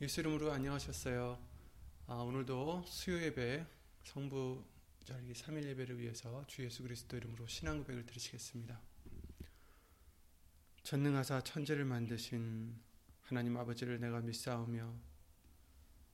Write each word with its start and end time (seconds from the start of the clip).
예수 0.00 0.20
이름으로 0.20 0.52
안녕하셨어요. 0.52 1.36
아, 2.06 2.14
오늘도 2.14 2.84
수요 2.86 3.20
예배 3.20 3.66
성부 4.04 4.64
절기 5.04 5.32
3일 5.32 5.64
예배를 5.70 5.98
위해서 5.98 6.44
주 6.46 6.62
예수 6.62 6.84
그리스도 6.84 7.16
이름으로 7.16 7.48
신앙 7.48 7.78
고백을 7.78 8.06
드리시겠습니다. 8.06 8.80
전능하사 10.84 11.40
천지를 11.40 11.84
만드신 11.84 12.80
하나님 13.22 13.56
아버지를 13.56 13.98
내가 13.98 14.20
믿사오며 14.20 14.94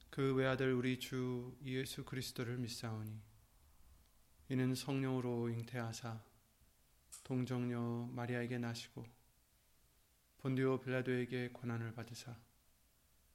그 0.08 0.34
외아들 0.34 0.72
우리 0.72 0.98
주 0.98 1.54
예수 1.66 2.06
그리스도를 2.06 2.56
믿사오니 2.56 3.20
이는 4.48 4.74
성령으로 4.74 5.50
잉태하사 5.50 6.22
동정녀 7.22 8.08
마리아에게 8.12 8.56
나시고 8.56 9.04
본디오 10.38 10.80
빌라도에게 10.80 11.50
고난을 11.50 11.92
받으사 11.92 12.34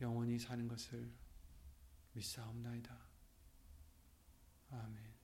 영원히 0.00 0.38
사는 0.38 0.66
것을 0.68 1.10
믿사옵나이다. 2.12 2.96
아멘. 4.70 5.18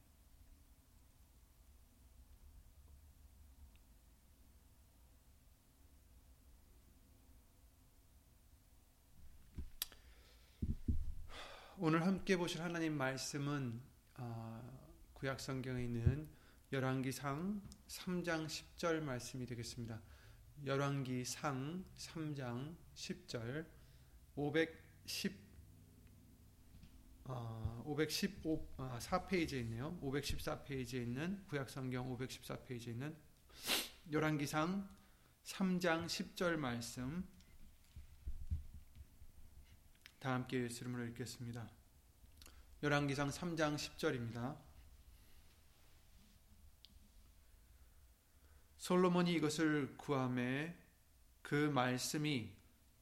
오늘 11.78 12.02
함께 12.06 12.36
보실 12.36 12.62
하나님 12.62 12.96
말씀은 12.96 13.80
어, 14.16 15.10
구약 15.12 15.40
성경에 15.40 15.84
있는 15.84 16.28
열왕기상 16.72 17.60
3장 17.88 18.46
10절 18.46 19.02
말씀이 19.02 19.44
되겠습니다. 19.44 20.00
열왕기상 20.64 21.84
3장 21.96 22.77
10절 22.94 23.66
510 24.36 25.44
어, 27.24 27.82
515 27.86 28.74
아, 28.77 28.98
4페이지에 29.00 29.60
있네요. 29.60 29.98
514페이지에 30.02 31.02
있는 31.02 31.44
구약 31.46 31.70
성경 31.70 32.14
514페이지에 32.16 32.88
있는 32.88 33.16
열왕기상 34.10 34.88
3장 35.44 36.06
10절 36.06 36.56
말씀 36.56 37.27
다 40.18 40.32
함께 40.32 40.62
예수 40.64 40.82
이름으로 40.82 41.05
읽겠습니다. 41.08 41.70
열왕기상 42.82 43.30
3장 43.30 43.77
10절입니다. 43.77 44.58
솔로몬이 48.77 49.32
이것을 49.32 49.96
구함에 49.96 50.77
그 51.40 51.55
말씀이 51.55 52.52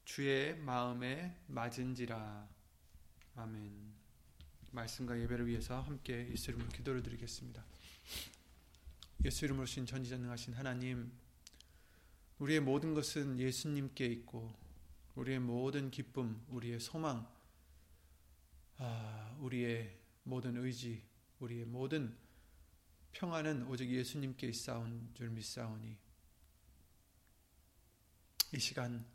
주의 0.04 0.56
마음에 0.56 1.36
맞은지라. 1.46 2.48
아멘. 3.36 3.92
말씀과 4.72 5.18
예배를 5.20 5.46
위해서 5.46 5.80
함께 5.80 6.28
예수 6.30 6.50
이름으로 6.50 6.68
기도를 6.70 7.02
드리겠습니다. 7.02 7.64
예수 9.24 9.44
이름으로 9.44 9.66
신 9.66 9.86
전지전능하신 9.86 10.54
하나님, 10.54 11.12
우리의 12.38 12.60
모든 12.60 12.94
것은 12.94 13.38
예수님께 13.38 14.06
있고, 14.06 14.52
우리의 15.14 15.38
모든 15.38 15.90
기쁨, 15.90 16.44
우리의 16.48 16.80
소망, 16.80 17.26
아, 18.78 19.36
우리의 19.40 19.96
모든 20.24 20.56
의지, 20.56 21.04
우리의 21.38 21.66
모든 21.66 22.16
평안은 23.12 23.66
오직 23.66 23.90
예수님께 23.90 24.48
있사온 24.48 25.10
줄 25.14 25.30
믿사오니 25.30 25.96
이 28.54 28.58
시간 28.58 29.04
어, 29.04 29.11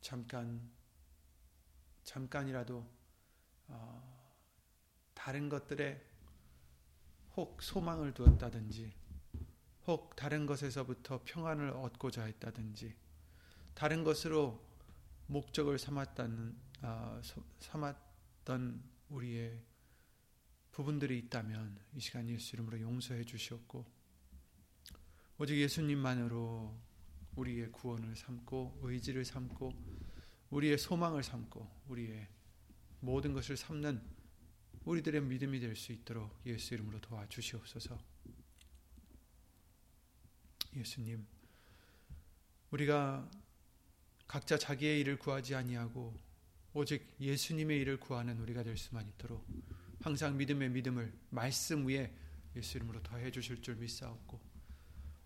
잠깐 0.00 0.70
잠깐이라도 2.02 2.86
어, 3.68 4.28
다른 5.14 5.48
것들에 5.48 6.04
혹 7.36 7.62
소망을 7.62 8.12
두었다든지 8.12 8.92
혹 9.86 10.14
다른 10.16 10.46
것에서부터 10.46 11.20
평안을 11.24 11.70
얻고자 11.70 12.24
했다든지 12.24 12.94
다른 13.74 14.04
것으로 14.04 14.62
목적을 15.28 15.78
삼았다는 15.78 16.56
어, 16.82 17.20
삼았던 17.60 18.82
우리의 19.08 19.62
부분들이 20.72 21.18
있다면 21.18 21.78
이 21.94 22.00
시간 22.00 22.28
예수 22.28 22.56
이름으로 22.56 22.80
용서해 22.80 23.24
주시옵고 23.24 23.84
오직 25.38 25.58
예수님만으로 25.58 26.91
우리의 27.36 27.72
구원을 27.72 28.16
삼고 28.16 28.80
의지를 28.82 29.24
삼고 29.24 29.72
우리의 30.50 30.78
소망을 30.78 31.22
삼고 31.22 31.66
우리의 31.88 32.28
모든 33.00 33.32
것을 33.32 33.56
삼는 33.56 34.02
우리들의 34.84 35.22
믿음이 35.22 35.60
될 35.60 35.76
수 35.76 35.92
있도록 35.92 36.40
예수 36.46 36.74
이름으로 36.74 37.00
도와주시옵소서. 37.00 37.98
예수님, 40.74 41.26
우리가 42.70 43.30
각자 44.26 44.56
자기의 44.56 45.00
일을 45.00 45.18
구하지 45.18 45.54
아니하고 45.54 46.18
오직 46.72 47.14
예수님의 47.20 47.80
일을 47.80 48.00
구하는 48.00 48.40
우리가 48.40 48.62
될 48.62 48.76
수만 48.76 49.06
있도록 49.06 49.46
항상 50.00 50.36
믿음의 50.36 50.70
믿음을 50.70 51.12
말씀 51.30 51.86
위에 51.86 52.12
예수 52.56 52.78
이름으로 52.78 53.02
더해 53.02 53.30
주실 53.30 53.60
줄 53.60 53.76
믿사옵고 53.76 54.40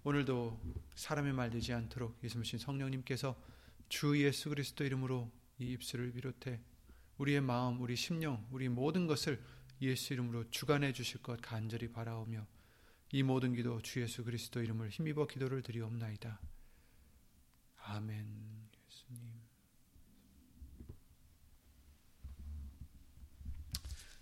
오늘도 0.06 0.61
사람의 0.94 1.33
말 1.33 1.50
되지 1.50 1.72
않도록 1.72 2.22
예수님 2.22 2.44
성령님께서 2.61 3.34
주 3.89 4.17
예수 4.22 4.50
그리스도 4.50 4.84
이름으로 4.84 5.33
이 5.59 5.72
입술을 5.72 6.12
비롯해 6.12 6.61
우리의 7.19 7.41
마음, 7.41 7.81
우리 7.81 7.97
심령, 7.97 8.47
우리 8.53 8.69
모든 8.69 9.09
것을 9.09 9.43
예수 9.83 10.12
이름으로 10.12 10.49
주관해 10.50 10.93
주실 10.93 11.25
것 11.25 11.43
간절히 11.43 11.91
바라오며 11.91 12.47
이 13.11 13.25
모든 13.25 13.53
기도 13.53 13.83
주 13.83 14.00
예수 14.00 14.22
그리스도 14.22 14.62
이름을 14.62 14.91
힘입어 14.91 15.27
기도를 15.27 15.62
드리옵나이다. 15.62 16.41
아멘. 17.87 18.69
예수님. 18.88 19.33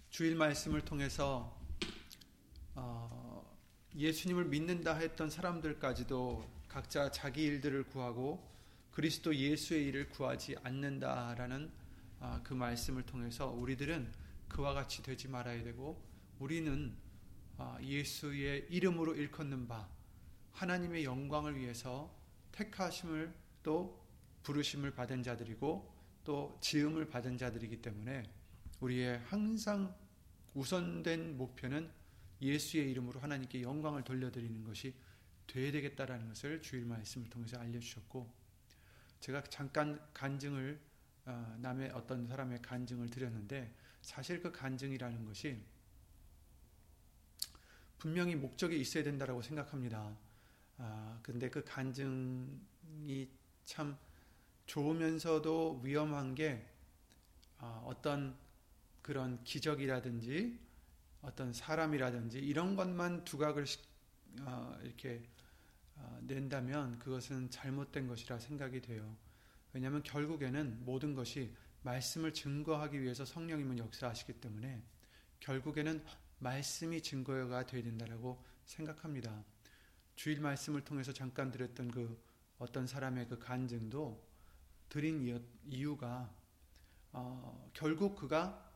주일 0.08 0.34
말씀을 0.34 0.82
통해서 0.82 1.60
어, 2.74 3.23
예수님을 3.96 4.46
믿는다 4.46 4.96
했던 4.96 5.30
사람들까지도 5.30 6.44
각자 6.66 7.12
자기 7.12 7.44
일들을 7.44 7.84
구하고 7.84 8.44
그리스도 8.90 9.34
예수의 9.34 9.86
일을 9.86 10.08
구하지 10.08 10.56
않는다라는 10.64 11.70
어, 12.18 12.40
그 12.42 12.54
말씀을 12.54 13.04
통해서 13.04 13.50
우리들은 13.50 14.12
그와 14.48 14.74
같이 14.74 15.02
되지 15.02 15.28
말아야 15.28 15.62
되고 15.62 16.02
우리는 16.40 16.92
어, 17.56 17.76
예수의 17.80 18.66
이름으로 18.68 19.14
일컫는 19.14 19.68
바 19.68 19.88
하나님의 20.52 21.04
영광을 21.04 21.56
위해서 21.56 22.12
택하심을 22.50 23.32
또 23.62 24.04
부르심을 24.42 24.92
받은 24.92 25.22
자들이고 25.22 25.94
또 26.24 26.58
지음을 26.60 27.08
받은 27.08 27.38
자들이기 27.38 27.80
때문에 27.80 28.24
우리의 28.80 29.20
항상 29.26 29.94
우선된 30.54 31.36
목표는 31.36 31.90
예수의 32.40 32.90
이름으로 32.90 33.20
하나님께 33.20 33.62
영광을 33.62 34.02
돌려드리는 34.02 34.64
것이 34.64 34.94
되어야 35.46 35.72
되겠다라는 35.72 36.28
것을 36.28 36.62
주일 36.62 36.84
말씀을 36.84 37.28
통해서 37.30 37.58
알려주셨고 37.58 38.30
제가 39.20 39.42
잠깐 39.44 40.00
간증을 40.12 40.80
어, 41.26 41.56
남의 41.60 41.90
어떤 41.90 42.26
사람의 42.26 42.60
간증을 42.60 43.08
드렸는데 43.08 43.74
사실 44.02 44.40
그 44.40 44.52
간증이라는 44.52 45.24
것이 45.24 45.62
분명히 47.98 48.34
목적이 48.34 48.78
있어야 48.80 49.02
된다라고 49.02 49.40
생각합니다. 49.40 50.14
아, 50.76 51.18
근데 51.22 51.48
그 51.48 51.64
간증이 51.64 53.30
참 53.64 53.96
좋으면서도 54.66 55.80
위험한 55.82 56.34
게 56.34 56.66
어, 57.58 57.82
어떤 57.86 58.36
그런 59.00 59.42
기적이라든지 59.44 60.58
어떤 61.24 61.52
사람이라든지 61.52 62.38
이런 62.38 62.76
것만 62.76 63.24
두각을 63.24 63.64
어, 64.42 64.78
이렇게 64.82 65.22
어, 65.96 66.18
낸다면 66.22 66.98
그것은 66.98 67.50
잘못된 67.50 68.08
것이라 68.08 68.38
생각이 68.38 68.80
돼요. 68.80 69.16
왜냐하면 69.72 70.02
결국에는 70.02 70.84
모든 70.84 71.14
것이 71.14 71.54
말씀을 71.82 72.32
증거하기 72.32 73.00
위해서 73.00 73.24
성령님은 73.24 73.78
역사하시기 73.78 74.34
때문에 74.34 74.82
결국에는 75.40 76.02
말씀이 76.38 77.02
증거가 77.02 77.66
되어야 77.66 77.82
된다라고 77.82 78.42
생각합니다. 78.64 79.44
주일 80.16 80.40
말씀을 80.40 80.84
통해서 80.84 81.12
잠깐 81.12 81.50
드렸던 81.50 81.90
그 81.90 82.22
어떤 82.58 82.86
사람의 82.86 83.28
그 83.28 83.38
간증도 83.38 84.24
드린 84.88 85.42
이유가 85.66 86.32
어, 87.12 87.70
결국 87.72 88.16
그가 88.16 88.73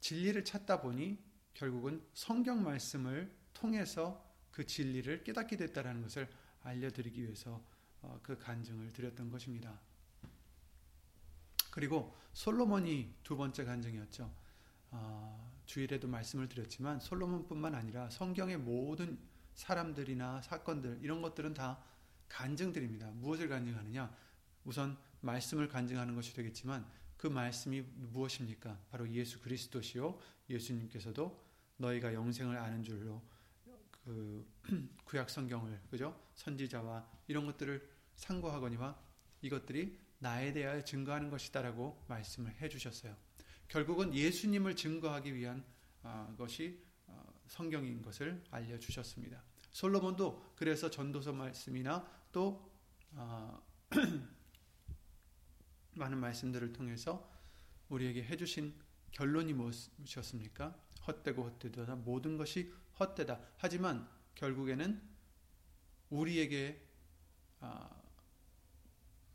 진리를 0.00 0.44
찾다 0.44 0.80
보니 0.80 1.18
결국은 1.54 2.02
성경 2.14 2.62
말씀을 2.62 3.34
통해서 3.52 4.24
그 4.50 4.66
진리를 4.66 5.24
깨닫게 5.24 5.56
됐다라는 5.56 6.02
것을 6.02 6.28
알려드리기 6.62 7.22
위해서 7.22 7.62
어, 8.02 8.18
그 8.22 8.38
간증을 8.38 8.92
드렸던 8.92 9.30
것입니다. 9.30 9.78
그리고 11.70 12.16
솔로몬이 12.32 13.14
두 13.22 13.36
번째 13.36 13.64
간증이었죠. 13.64 14.32
어, 14.92 15.62
주일에도 15.66 16.08
말씀을 16.08 16.48
드렸지만 16.48 16.98
솔로몬뿐만 16.98 17.74
아니라 17.74 18.10
성경의 18.10 18.58
모든 18.58 19.18
사람들이나 19.54 20.42
사건들 20.42 20.98
이런 21.02 21.22
것들은 21.22 21.54
다 21.54 21.82
간증들입니다. 22.28 23.10
무엇을 23.12 23.48
간증하느냐? 23.48 24.12
우선 24.64 24.98
말씀을 25.20 25.68
간증하는 25.68 26.14
것이 26.14 26.34
되겠지만 26.34 26.86
그 27.20 27.26
말씀이 27.26 27.82
무엇입니까? 27.82 28.80
바로 28.90 29.06
예수 29.10 29.42
그리스도시요. 29.42 30.18
예수님께서도 30.48 31.38
너희가 31.76 32.14
영생을 32.14 32.56
아는 32.56 32.82
줄로 32.82 33.20
그 34.02 34.50
구약 35.04 35.28
성경을 35.28 35.82
그죠? 35.90 36.18
선지자와 36.34 37.06
이런 37.26 37.44
것들을 37.44 37.86
상고하거니와 38.16 38.98
이것들이 39.42 39.98
나에 40.18 40.54
대하여 40.54 40.82
증거하는 40.82 41.28
것이다라고 41.28 42.06
말씀을 42.08 42.54
해 42.54 42.70
주셨어요. 42.70 43.14
결국은 43.68 44.14
예수님을 44.14 44.74
증거하기 44.74 45.34
위한 45.34 45.62
아, 46.02 46.34
것이 46.38 46.82
어, 47.06 47.22
성경인 47.48 48.00
것을 48.00 48.42
알려 48.50 48.78
주셨습니다. 48.78 49.44
솔로몬도 49.72 50.54
그래서 50.56 50.90
전도서 50.90 51.34
말씀이나 51.34 52.02
또 52.32 52.72
아, 53.14 53.60
많은 55.94 56.18
말씀들을 56.18 56.72
통해서 56.72 57.30
우리에게 57.88 58.24
해주신 58.24 58.74
결론이 59.12 59.52
무엇이었습니까? 59.54 60.78
헛되고 61.06 61.42
헛되다 61.44 61.96
모든 61.96 62.36
것이 62.36 62.72
헛되다. 62.98 63.40
하지만 63.56 64.08
결국에는 64.34 65.02
우리에게 66.10 66.86
아, 67.60 67.90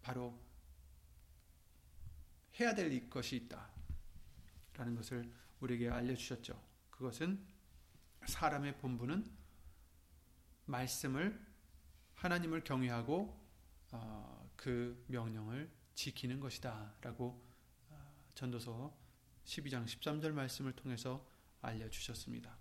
바로 0.01 0.39
해야 2.59 2.73
될 2.73 3.09
것이 3.09 3.35
있다. 3.35 3.69
라는 4.73 4.95
것을 4.95 5.31
우리에게 5.59 5.89
알려주셨죠. 5.89 6.61
그것은 6.89 7.45
사람의 8.25 8.77
본분은 8.77 9.25
말씀을 10.65 11.39
하나님을 12.15 12.63
경외하고 12.63 13.45
어, 13.91 14.51
그 14.55 15.03
명령을 15.07 15.69
지키는 15.95 16.39
것이다. 16.39 16.93
라고 17.01 17.41
어, 17.89 18.13
전도서 18.35 18.95
12장 19.45 19.85
13절 19.85 20.31
말씀을 20.31 20.73
통해서 20.73 21.25
알려주셨습니다. 21.61 22.55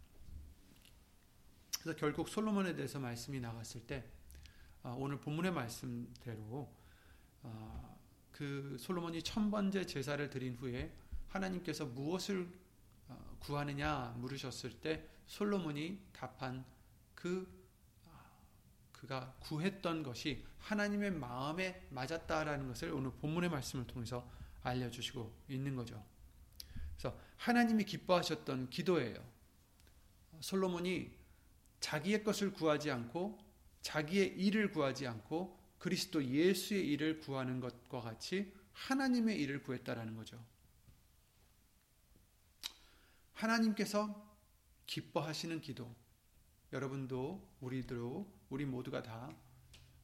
그래서 1.82 1.98
결국 1.98 2.28
솔로몬에 2.28 2.74
대해서 2.74 2.98
말씀이 2.98 3.40
나갔을 3.40 3.86
때 3.86 4.08
어, 4.82 4.96
오늘 4.98 5.20
본문의 5.20 5.52
말씀대로 5.52 6.72
어, 7.42 8.00
그 8.32 8.76
솔로몬이 8.78 9.22
천 9.22 9.50
번째 9.50 9.84
제사를 9.84 10.30
드린 10.30 10.54
후에 10.54 10.94
하나님께서 11.28 11.86
무엇을 11.86 12.50
어, 13.08 13.36
구하느냐 13.40 14.14
물으셨을 14.18 14.80
때 14.80 15.08
솔로몬이 15.26 16.00
답한 16.12 16.64
그 17.14 17.63
그가 19.04 19.34
구했던 19.40 20.02
것이 20.02 20.44
하나님의 20.58 21.10
마음에 21.12 21.86
맞았다라는 21.90 22.68
것을 22.68 22.90
오늘 22.90 23.12
본문의 23.12 23.50
말씀을 23.50 23.86
통해서 23.86 24.26
알려주시고 24.62 25.44
있는 25.50 25.76
거죠. 25.76 26.02
그래서 26.96 27.18
하나님이 27.36 27.84
기뻐하셨던 27.84 28.70
기도예요. 28.70 29.22
솔로몬이 30.40 31.12
자기의 31.80 32.24
것을 32.24 32.52
구하지 32.54 32.90
않고 32.90 33.38
자기의 33.82 34.40
일을 34.40 34.72
구하지 34.72 35.06
않고 35.06 35.60
그리스도 35.78 36.24
예수의 36.24 36.88
일을 36.88 37.20
구하는 37.20 37.60
것과 37.60 38.00
같이 38.00 38.54
하나님의 38.72 39.38
일을 39.38 39.62
구했다라는 39.62 40.16
거죠. 40.16 40.42
하나님께서 43.34 44.34
기뻐하시는 44.86 45.60
기도. 45.60 45.94
여러분도 46.72 47.46
우리도 47.60 48.43
우리 48.54 48.64
모두가 48.64 49.02
다 49.02 49.34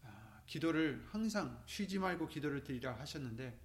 아, 0.03 0.43
기도를 0.45 1.07
항상 1.13 1.63
쉬지 1.67 2.01
말고 2.01 2.27
기도를 2.27 2.65
드리라 2.65 2.99
하셨는데 2.99 3.57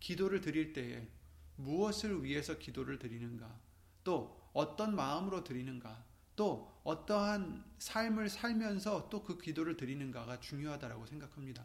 기도를 0.00 0.42
드릴 0.42 0.74
때에 0.74 1.08
무엇을 1.56 2.22
위해서 2.22 2.58
기도를 2.58 2.98
드리는가? 2.98 3.58
또 4.04 4.50
어떤 4.52 4.94
마음으로 4.94 5.44
드리는가? 5.44 6.04
또 6.36 6.78
어떠한 6.84 7.64
삶을 7.78 8.28
살면서 8.28 9.08
또 9.08 9.22
그 9.22 9.38
기도를 9.38 9.78
드리는가가 9.78 10.40
중요하다라고 10.40 11.06
생각합니다. 11.06 11.64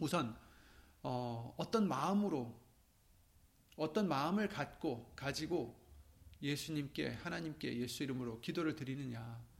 우선 0.00 0.36
어, 1.04 1.54
어떤 1.56 1.86
마음으로 1.86 2.60
어떤 3.76 4.08
마음을 4.08 4.48
갖고 4.48 5.12
가지고 5.14 5.80
예수님께 6.42 7.10
하나님께 7.10 7.78
예수 7.78 8.02
이름으로 8.02 8.40
기도를 8.40 8.74
드리느냐 8.74 9.51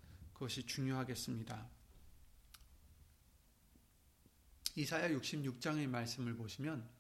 그것이 0.43 0.67
중요하겠습니다. 0.67 1.71
이사야 4.75 5.11
66장의 5.11 5.87
말씀을 5.87 6.35
보시면 6.35 6.91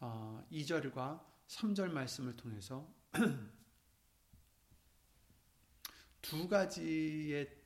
어, 0.00 0.44
2절과 0.50 1.24
3절 1.46 1.92
말씀을 1.92 2.36
통해서 2.36 2.92
두 6.20 6.48
가지의 6.48 7.56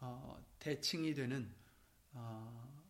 어, 0.00 0.44
대칭이 0.58 1.14
되는 1.14 1.50
어, 2.12 2.84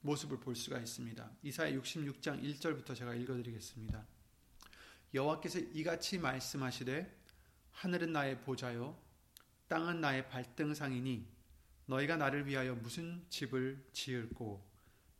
모습을 0.00 0.40
볼 0.40 0.56
수가 0.56 0.78
있습니다. 0.78 1.30
이사야 1.42 1.72
66장 1.72 2.42
1절부터 2.42 2.96
제가 2.96 3.14
읽어드리겠습니다. 3.14 4.06
여호와께서 5.12 5.58
이같이 5.58 6.18
말씀하시되 6.18 7.22
하늘은 7.72 8.14
나의 8.14 8.40
보좌요 8.40 9.04
땅은 9.68 10.00
나의 10.00 10.28
발등상이니 10.28 11.26
너희가 11.86 12.16
나를 12.16 12.46
위하여 12.46 12.74
무슨 12.74 13.24
집을 13.28 13.88
지을고 13.92 14.66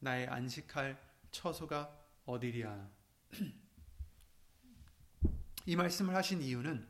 나의 0.01 0.27
안식할 0.27 0.99
처소가 1.31 1.97
어디랴? 2.27 2.89
이 5.67 5.77
말씀을 5.77 6.15
하신 6.15 6.43
이유는 6.43 6.87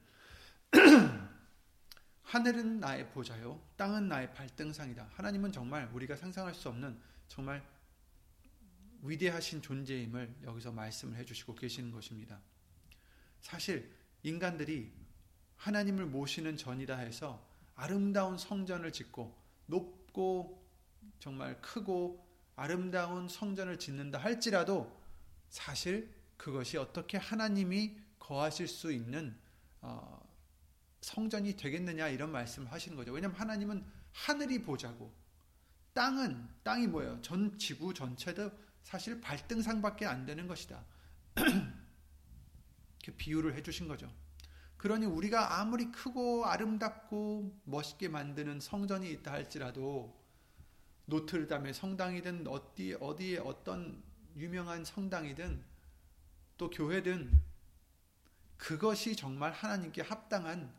하늘은 2.23 2.81
나의 2.81 3.11
보좌요 3.11 3.65
땅은 3.77 4.09
나의 4.09 4.35
발등상이다. 4.35 5.11
하나님은 5.13 5.53
정말 5.53 5.89
우리가 5.93 6.17
상상할 6.17 6.55
수 6.55 6.69
없는 6.69 7.01
정말 7.29 7.65
위대하신 9.03 9.63
존재임을 9.63 10.35
여기서 10.43 10.73
말씀을 10.73 11.17
해주시고 11.19 11.55
계시는 11.55 11.93
것입니다. 11.93 12.41
사실 13.41 13.95
인간들이 14.23 14.93
하나님을 15.65 16.05
모시는 16.05 16.59
전이다 16.59 16.99
해서 16.99 17.43
아름다운 17.75 18.37
성전을 18.37 18.93
짓고 18.93 19.35
높고 19.65 20.63
정말 21.19 21.59
크고 21.63 22.23
아름다운 22.55 23.29
성전을 23.29 23.79
짓는다 23.79 24.19
할지라도 24.19 24.95
사실 25.49 26.15
그것이 26.37 26.77
어떻게 26.77 27.17
하나님이 27.17 27.97
거하실 28.19 28.69
수 28.69 28.93
있는 28.93 29.35
어, 29.81 30.23
성전이 31.01 31.57
되겠느냐 31.57 32.09
이런 32.09 32.31
말씀을 32.31 32.71
하시는 32.71 32.95
거죠. 32.95 33.13
왜냐하면 33.13 33.41
하나님은 33.41 33.85
하늘이 34.13 34.61
보자고 34.61 35.15
땅은 35.95 36.47
땅이 36.63 36.89
뭐예요? 36.89 37.23
전 37.23 37.57
지구 37.57 37.95
전체도 37.95 38.51
사실 38.83 39.19
발등상밖에 39.19 40.05
안 40.05 40.27
되는 40.27 40.47
것이다. 40.47 40.85
이렇게 41.37 43.13
비유를 43.17 43.55
해주신 43.55 43.89
거죠. 43.89 44.13
그러니 44.85 45.07
우리가 45.07 45.61
아무리 45.61 45.91
크고 45.91 46.45
아름답고 46.45 47.59
멋있게 47.65 48.09
만드는 48.09 48.61
성전이 48.61 49.11
있다 49.13 49.33
할지라도 49.33 50.15
노트르담의 51.07 51.73
성당이든 51.73 52.47
어디 52.49 52.95
어디에 53.01 53.39
어떤 53.39 54.03
유명한 54.37 54.85
성당이든 54.85 55.65
또 56.59 56.69
교회든 56.69 57.33
그것이 58.59 59.17
정말 59.17 59.53
하나님께 59.53 60.03
합당한 60.03 60.71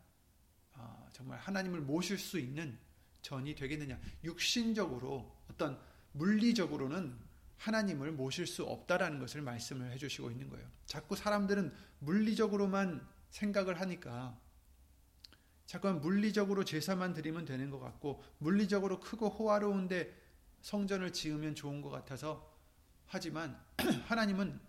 어, 0.74 1.10
정말 1.12 1.40
하나님을 1.40 1.82
모실 1.82 2.20
수 2.20 2.38
있는 2.38 2.78
전이 3.24 3.56
되겠느냐 3.56 4.00
육신적으로 4.24 5.36
어떤 5.50 5.82
물리적으로는 6.12 7.18
하나님을 7.58 8.12
모실 8.12 8.46
수 8.46 8.66
없다라는 8.66 9.18
것을 9.18 9.42
말씀을 9.42 9.92
해주시고 9.94 10.30
있는 10.30 10.48
거예요. 10.52 10.70
자꾸 10.86 11.16
사람들은 11.16 11.74
물리적으로만 11.98 13.15
생각을 13.36 13.82
하니까 13.82 14.40
자꾸 15.66 15.92
물리적으로 15.92 16.64
제사만 16.64 17.14
드리면 17.14 17.46
되는 17.46 17.70
것 17.70 17.80
같고 17.80 18.24
물리적으로 18.38 19.00
크고 19.00 19.30
호화로운데 19.30 20.16
성전을 20.62 21.12
지으면 21.12 21.54
좋은 21.54 21.82
것 21.82 21.90
같아서 21.90 22.54
하지만 23.08 23.60
하나님은 24.08 24.60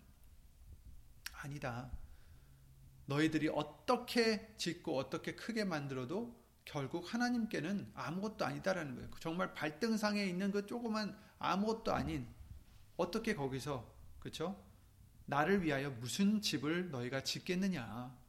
아니다. 1.33 1.91
너희들이 3.07 3.49
어떻게 3.49 4.55
짓고 4.57 4.99
어떻게 4.99 5.37
크게 5.37 5.65
만들어도 5.65 6.45
결국 6.65 7.15
하나님께는 7.15 7.93
아무것도 7.95 8.45
아니다라는 8.45 8.97
거예요. 8.97 9.11
정말 9.21 9.55
발등상에 9.55 10.25
있는 10.25 10.51
그 10.51 10.67
조그만 10.67 11.17
아무것도 11.39 11.93
아닌 11.93 12.27
어떻게 12.97 13.35
거기서 13.35 13.89
그렇죠? 14.19 14.61
나를 15.27 15.63
위하여 15.63 15.91
무슨 15.91 16.41
집을 16.41 16.91
너희가 16.91 17.23
짓겠느냐? 17.23 18.26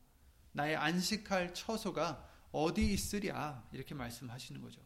나의 0.57 0.75
안식할 0.75 1.53
처소가 1.53 2.27
어디 2.51 2.91
있으랴? 2.91 3.63
이렇게 3.71 3.93
말씀하시는 3.93 4.59
거죠. 4.59 4.81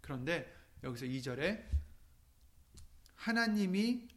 그런데 0.00 0.52
여기서 0.82 1.06
2절에 1.06 1.64
하나님이 3.14 4.08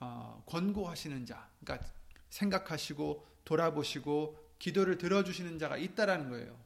어, 0.00 0.42
권고하시는 0.46 1.26
자, 1.26 1.50
그러니까 1.62 1.86
생각하시고 2.30 3.26
돌아보시고 3.44 4.54
기도를 4.58 4.96
들어주시는 4.96 5.58
자가 5.58 5.76
있다라는 5.76 6.30
거예요. 6.30 6.58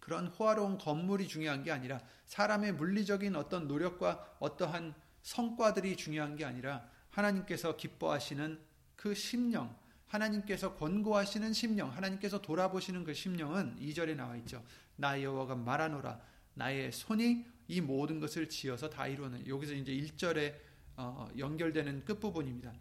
그런 0.00 0.26
호화로운 0.26 0.78
건물이 0.78 1.28
중요한 1.28 1.62
게 1.62 1.70
아니라 1.70 2.00
사람의 2.26 2.72
물리적인 2.72 3.36
어떤 3.36 3.68
노력과 3.68 4.38
어떠한 4.40 4.96
성과들이 5.22 5.96
중요한 5.96 6.34
게 6.34 6.44
아니라 6.44 6.90
하나님께서 7.10 7.76
기뻐하시는 7.76 8.71
그 9.02 9.16
심령, 9.16 9.74
하나님께서 10.06 10.76
권고하시는 10.76 11.52
심령, 11.52 11.90
하나님께서 11.90 12.40
돌아보시는 12.40 13.02
그 13.02 13.12
심령은 13.12 13.80
2절에 13.80 14.14
나와 14.14 14.36
있죠. 14.36 14.64
나 14.94 15.20
여호와가 15.20 15.56
말하노라 15.56 16.20
나의 16.54 16.92
손이 16.92 17.44
이 17.66 17.80
모든 17.80 18.20
것을 18.20 18.48
지어서 18.48 18.88
다 18.88 19.08
이루는 19.08 19.48
여기서 19.48 19.74
이제 19.74 19.90
1절에 19.92 20.54
어, 20.94 21.28
연결되는 21.36 22.04
끝부분입니다. 22.04 22.72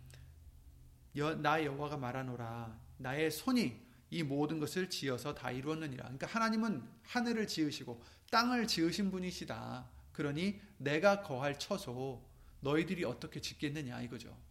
여, 1.15 1.33
나 1.33 1.65
여호와가 1.65 1.97
말하노라 1.97 2.79
나의 2.97 3.31
손이 3.31 3.81
이 4.11 4.21
모든 4.21 4.59
것을 4.59 4.91
지어서 4.91 5.33
다 5.33 5.49
이루었느니라. 5.49 6.03
그러니까 6.03 6.27
하나님은 6.27 6.83
하늘을 7.01 7.47
지으시고 7.47 7.99
땅을 8.29 8.67
지으신 8.67 9.09
분이시다. 9.09 9.89
그러니 10.11 10.61
내가 10.77 11.23
거할 11.23 11.57
처소 11.57 12.23
너희들이 12.59 13.05
어떻게 13.05 13.41
짓겠느냐 13.41 14.03
이거죠. 14.03 14.50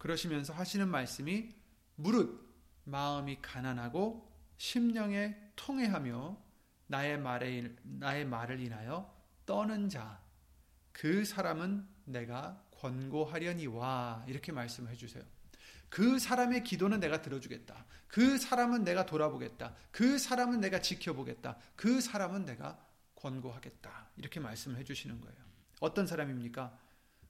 그러시면서 0.00 0.52
하시는 0.52 0.88
말씀이 0.88 1.54
무릇 1.94 2.44
마음이 2.82 3.40
가난하고 3.40 4.28
심령에 4.56 5.36
통해하며 5.54 6.36
나의 6.88 7.18
말에 7.18 7.76
나의 7.84 8.24
말을 8.24 8.58
인하여 8.58 9.14
떠는 9.46 9.88
자 9.88 10.30
그 10.92 11.24
사람은 11.24 11.86
내가 12.04 12.62
권고하려니와 12.72 14.24
이렇게 14.28 14.52
말씀해 14.52 14.96
주세요. 14.96 15.24
그 15.88 16.18
사람의 16.18 16.62
기도는 16.62 17.00
내가 17.00 17.20
들어주겠다. 17.20 17.86
그 18.06 18.38
사람은 18.38 18.84
내가 18.84 19.06
돌아보겠다. 19.06 19.74
그 19.90 20.18
사람은 20.18 20.60
내가 20.60 20.80
지켜보겠다. 20.80 21.56
그 21.74 22.00
사람은 22.00 22.44
내가 22.44 22.78
권고하겠다. 23.16 24.10
이렇게 24.16 24.40
말씀을 24.40 24.76
해주시는 24.78 25.20
거예요. 25.20 25.36
어떤 25.80 26.06
사람입니까? 26.06 26.78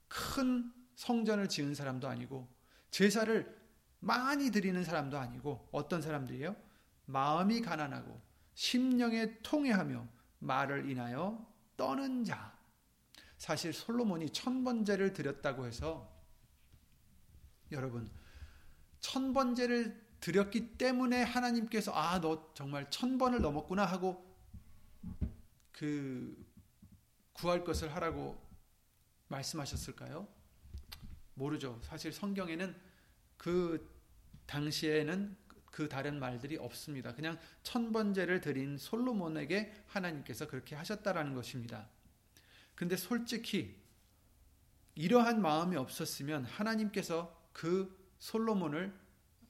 큰 0.08 0.72
성전을 0.96 1.48
지은 1.48 1.74
사람도 1.74 2.08
아니고, 2.08 2.48
제사를 2.90 3.58
많이 4.00 4.50
드리는 4.50 4.82
사람도 4.82 5.18
아니고, 5.18 5.68
어떤 5.72 6.00
사람들이에요? 6.02 6.56
마음이 7.06 7.60
가난하고, 7.60 8.20
심령에 8.54 9.40
통해하며, 9.42 10.06
말을 10.38 10.88
인하여 10.90 11.46
떠는 11.76 12.24
자. 12.24 12.58
사실 13.36 13.72
솔로몬이 13.72 14.30
천 14.30 14.64
번제를 14.64 15.12
드렸다고 15.12 15.66
해서, 15.66 16.10
여러분, 17.72 18.10
천 19.00 19.32
번째를 19.32 20.10
드렸기 20.20 20.76
때문에 20.76 21.22
하나님께서 21.22 21.92
아 21.94 22.20
너 22.20 22.52
정말 22.54 22.90
천 22.90 23.16
번을 23.16 23.40
넘었구나 23.40 23.86
하고 23.86 24.36
그 25.72 26.36
구할 27.32 27.64
것을 27.64 27.94
하라고 27.94 28.38
말씀하셨을까요? 29.28 30.28
모르죠. 31.40 31.80
사실 31.82 32.12
성경에는 32.12 32.76
그 33.38 33.90
당시에는 34.46 35.36
그 35.70 35.88
다른 35.88 36.20
말들이 36.20 36.58
없습니다. 36.58 37.14
그냥 37.14 37.38
천 37.62 37.92
번째를 37.92 38.42
드린 38.42 38.76
솔로몬에게 38.76 39.84
하나님께서 39.86 40.46
그렇게 40.46 40.76
하셨다라는 40.76 41.34
것입니다. 41.34 41.88
근데 42.74 42.96
솔직히 42.96 43.74
이러한 44.94 45.40
마음이 45.40 45.76
없었으면 45.76 46.44
하나님께서 46.44 47.34
그 47.52 47.96
솔로몬을 48.18 48.92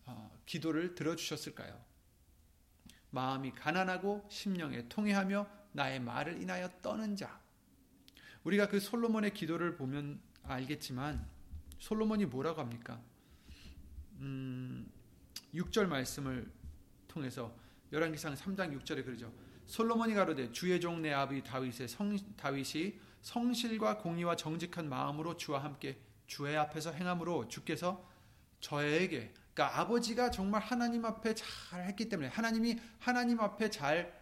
어, 0.04 0.38
기도를 0.46 0.94
들어주셨을까요? 0.94 1.84
마음이 3.10 3.52
가난하고 3.52 4.26
심령에 4.30 4.88
통해하며 4.88 5.48
나의 5.72 6.00
말을 6.00 6.40
인하여 6.40 6.68
떠는 6.82 7.16
자. 7.16 7.40
우리가 8.44 8.68
그 8.68 8.78
솔로몬의 8.78 9.34
기도를 9.34 9.76
보면 9.76 10.20
알겠지만 10.44 11.39
솔로몬이 11.80 12.26
뭐라고 12.26 12.60
합니까? 12.60 13.00
음, 14.20 14.88
6절 15.54 15.86
말씀을 15.86 16.48
통해서 17.08 17.52
열왕기상 17.90 18.34
3장 18.34 18.78
6절에 18.80 19.04
그러죠. 19.04 19.32
솔로몬이 19.66 20.14
가로되 20.14 20.52
주의 20.52 20.80
종 20.80 21.00
내 21.02 21.12
아비 21.12 21.42
다윗의 21.42 21.88
성, 21.88 22.16
다윗이 22.36 22.98
성실과 23.22 23.98
공의와 23.98 24.36
정직한 24.36 24.88
마음으로 24.88 25.36
주와 25.36 25.64
함께 25.64 25.98
주의 26.26 26.56
앞에서 26.56 26.92
행함으로 26.92 27.48
주께서 27.48 28.06
저에게 28.60 29.32
그러니까 29.54 29.80
아버지가 29.80 30.30
정말 30.30 30.62
하나님 30.62 31.04
앞에 31.04 31.34
잘 31.34 31.84
했기 31.86 32.08
때문에 32.08 32.28
하나님이 32.28 32.78
하나님 32.98 33.40
앞에 33.40 33.70
잘 33.70 34.20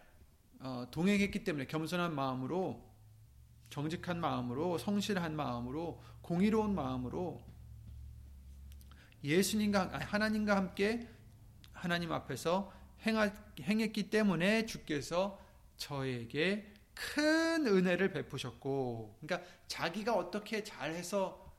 어, 0.59 0.87
동행했기 0.91 1.43
때문에 1.43 1.67
겸손한 1.67 2.13
마음으로 2.15 2.83
정직한 3.69 4.19
마음으로 4.19 4.77
성실한 4.77 5.35
마음으로 5.35 6.01
공의로운 6.21 6.73
마음으로 6.73 7.48
예수님과 9.23 9.99
하나님과 9.99 10.55
함께 10.55 11.07
하나님 11.73 12.11
앞에서 12.11 12.73
행했기 13.05 14.09
때문에 14.09 14.65
주께서 14.65 15.39
저에게 15.77 16.73
큰 16.93 17.65
은혜를 17.65 18.11
베푸셨고 18.11 19.17
그러니까 19.21 19.49
자기가 19.67 20.15
어떻게 20.15 20.63
잘해서 20.63 21.49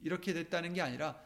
이렇게 0.00 0.32
됐다는 0.32 0.74
게 0.74 0.80
아니라 0.80 1.20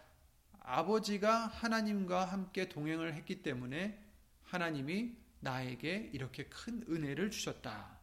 아버지가 0.61 1.47
하나님과 1.47 2.25
함께 2.25 2.69
동행을 2.69 3.15
했기 3.15 3.43
때문에 3.43 3.99
하나님이 4.45 5.17
나에게 5.41 6.11
이렇게 6.13 6.45
큰 6.45 6.85
은혜를 6.89 7.31
주셨다. 7.31 7.99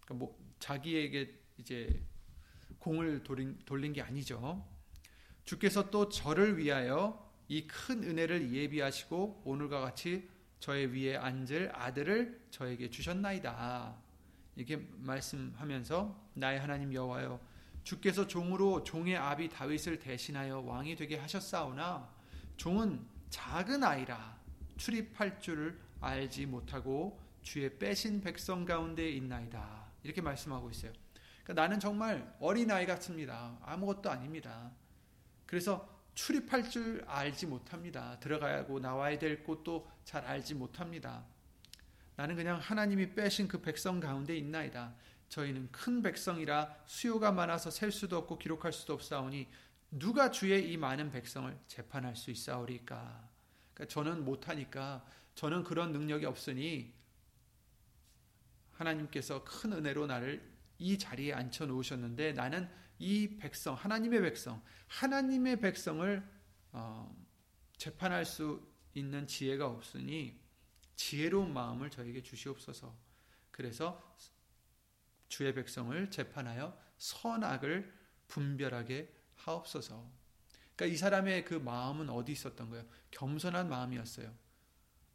그러니까 0.00 0.14
뭐 0.14 0.38
자기에게 0.58 1.38
이제 1.58 2.02
공을 2.78 3.22
돌린, 3.22 3.58
돌린 3.64 3.92
게 3.92 4.02
아니죠. 4.02 4.66
주께서 5.44 5.90
또 5.90 6.08
저를 6.08 6.58
위하여 6.58 7.30
이 7.48 7.66
큰 7.66 8.02
은혜를 8.02 8.52
예비하시고 8.52 9.42
오늘과 9.44 9.80
같이 9.80 10.28
저의 10.58 10.92
위에 10.94 11.16
앉을 11.16 11.72
아들을 11.74 12.46
저에게 12.50 12.88
주셨나이다. 12.88 13.94
이렇게 14.56 14.76
말씀하면서 14.98 16.30
나의 16.34 16.60
하나님 16.60 16.94
여호와여 16.94 17.40
주께서 17.84 18.26
종으로 18.26 18.84
종의 18.84 19.16
아비 19.16 19.48
다윗을 19.48 19.98
대신하여 19.98 20.60
왕이 20.60 20.94
되게 20.96 21.16
하셨사오나 21.18 22.08
종은 22.56 23.04
작은 23.28 23.82
아이라 23.82 24.38
출입할 24.76 25.40
줄을 25.40 25.78
알지 26.00 26.46
못하고 26.46 27.20
주의 27.42 27.76
빼신 27.78 28.20
백성 28.20 28.64
가운데 28.64 29.10
있나이다. 29.10 29.86
이렇게 30.04 30.20
말씀하고 30.20 30.70
있어요. 30.70 30.92
그러니까 31.42 31.60
나는 31.62 31.80
정말 31.80 32.34
어린 32.40 32.70
아이 32.70 32.86
같습니다. 32.86 33.58
아무것도 33.62 34.10
아닙니다. 34.10 34.70
그래서 35.52 35.86
출입할 36.14 36.70
줄 36.70 37.04
알지 37.06 37.46
못합니다. 37.46 38.18
들어가야 38.20 38.60
하고 38.60 38.80
나와야 38.80 39.18
될 39.18 39.44
곳도 39.44 39.86
잘 40.02 40.24
알지 40.24 40.54
못합니다. 40.54 41.26
나는 42.16 42.36
그냥 42.36 42.58
하나님이 42.58 43.14
빼신 43.14 43.48
그 43.48 43.60
백성 43.60 44.00
가운데 44.00 44.34
있나이다. 44.34 44.94
저희는 45.28 45.70
큰 45.70 46.00
백성이라 46.00 46.84
수요가 46.86 47.32
많아서 47.32 47.70
셀 47.70 47.92
수도 47.92 48.16
없고 48.16 48.38
기록할 48.38 48.72
수도 48.72 48.94
없사오니 48.94 49.46
누가 49.90 50.30
주의 50.30 50.72
이 50.72 50.78
많은 50.78 51.10
백성을 51.10 51.54
재판할 51.66 52.16
수 52.16 52.30
있사오리까? 52.30 53.28
그러니까 53.74 53.92
저는 53.92 54.24
못하니까 54.24 55.04
저는 55.34 55.64
그런 55.64 55.92
능력이 55.92 56.24
없으니 56.24 56.94
하나님께서 58.70 59.44
큰 59.44 59.74
은혜로 59.74 60.06
나를 60.06 60.50
이 60.78 60.96
자리에 60.96 61.34
앉혀 61.34 61.66
놓으셨는데 61.66 62.32
나는 62.32 62.70
이 63.02 63.36
백성, 63.36 63.74
하나님의 63.74 64.20
백성, 64.22 64.62
하나님의 64.86 65.58
백성을 65.58 66.24
어, 66.70 67.12
재판할 67.76 68.24
수 68.24 68.64
있는 68.94 69.26
지혜가 69.26 69.66
없으니 69.66 70.40
지혜로운 70.94 71.52
마음을 71.52 71.90
저에게 71.90 72.22
주시옵소서. 72.22 72.96
그래서 73.50 74.16
주의 75.26 75.52
백성을 75.52 76.10
재판하여 76.12 76.78
선악을 76.98 77.92
분별하게 78.28 79.12
하옵소서. 79.34 80.08
그러니까 80.76 80.94
이 80.94 80.96
사람의 80.96 81.44
그 81.44 81.54
마음은 81.54 82.08
어디 82.08 82.30
있었던 82.30 82.70
거예요? 82.70 82.86
겸손한 83.10 83.68
마음이었어요. 83.68 84.32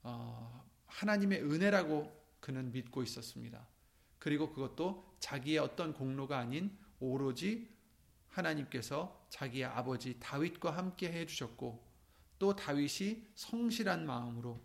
어, 0.04 0.70
하나님의 0.88 1.42
은혜라고 1.42 2.14
그는 2.42 2.70
믿고 2.74 3.02
있었습니다. 3.04 3.66
그리고 4.20 4.52
그것도 4.52 5.16
자기의 5.22 5.60
어떤 5.60 5.94
공로가 5.94 6.38
아닌 6.38 6.78
오로지 7.00 7.77
하나님께서 8.30 9.26
자기의 9.30 9.66
아버지 9.66 10.20
다윗과 10.20 10.72
함께 10.72 11.12
해 11.12 11.26
주셨고 11.26 11.86
또 12.40 12.56
다윗이 12.56 13.28
성실한 13.36 14.06
마음으로 14.06 14.62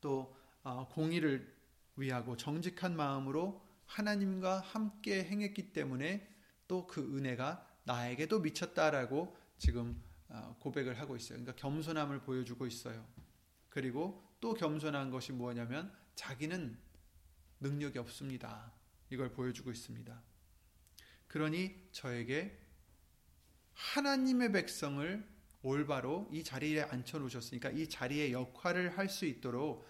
또 0.00 0.36
어, 0.62 0.88
공의를 0.88 1.54
위하고 1.96 2.36
정직한 2.36 2.96
마음으로 2.96 3.64
하나님과 3.86 4.60
함께 4.60 5.24
행했기 5.24 5.72
때문에 5.72 6.34
또 6.68 6.86
그 6.86 7.00
은혜가 7.16 7.64
나에게도 7.84 8.40
미쳤다라고 8.40 9.36
지금 9.58 10.02
어, 10.28 10.56
고백을 10.58 10.98
하고 10.98 11.16
있어요. 11.16 11.38
그러니까 11.38 11.54
겸손함을 11.54 12.20
보여주고 12.20 12.66
있어요. 12.66 13.06
그리고 13.68 14.22
또 14.40 14.54
겸손한 14.54 15.10
것이 15.10 15.32
뭐냐면 15.32 15.92
자기는 16.14 16.76
능력이 17.60 17.98
없습니다. 17.98 18.72
이걸 19.10 19.30
보여주고 19.32 19.70
있습니다. 19.70 20.20
그러니 21.28 21.88
저에게 21.92 22.58
하나님의 23.74 24.52
백성을 24.52 25.36
올바로 25.62 26.28
이 26.32 26.44
자리에 26.44 26.82
앉혀 26.82 27.18
놓으셨으니까 27.18 27.70
이 27.70 27.88
자리에 27.88 28.32
역할을 28.32 28.96
할 28.96 29.08
수 29.08 29.26
있도록 29.26 29.86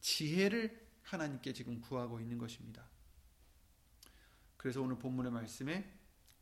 지혜를 0.00 0.86
하나님께 1.02 1.52
지금 1.52 1.80
구하고 1.80 2.20
있는 2.20 2.38
것입니다. 2.38 2.88
그래서 4.56 4.82
오늘 4.82 4.98
본문의 4.98 5.32
말씀에 5.32 5.92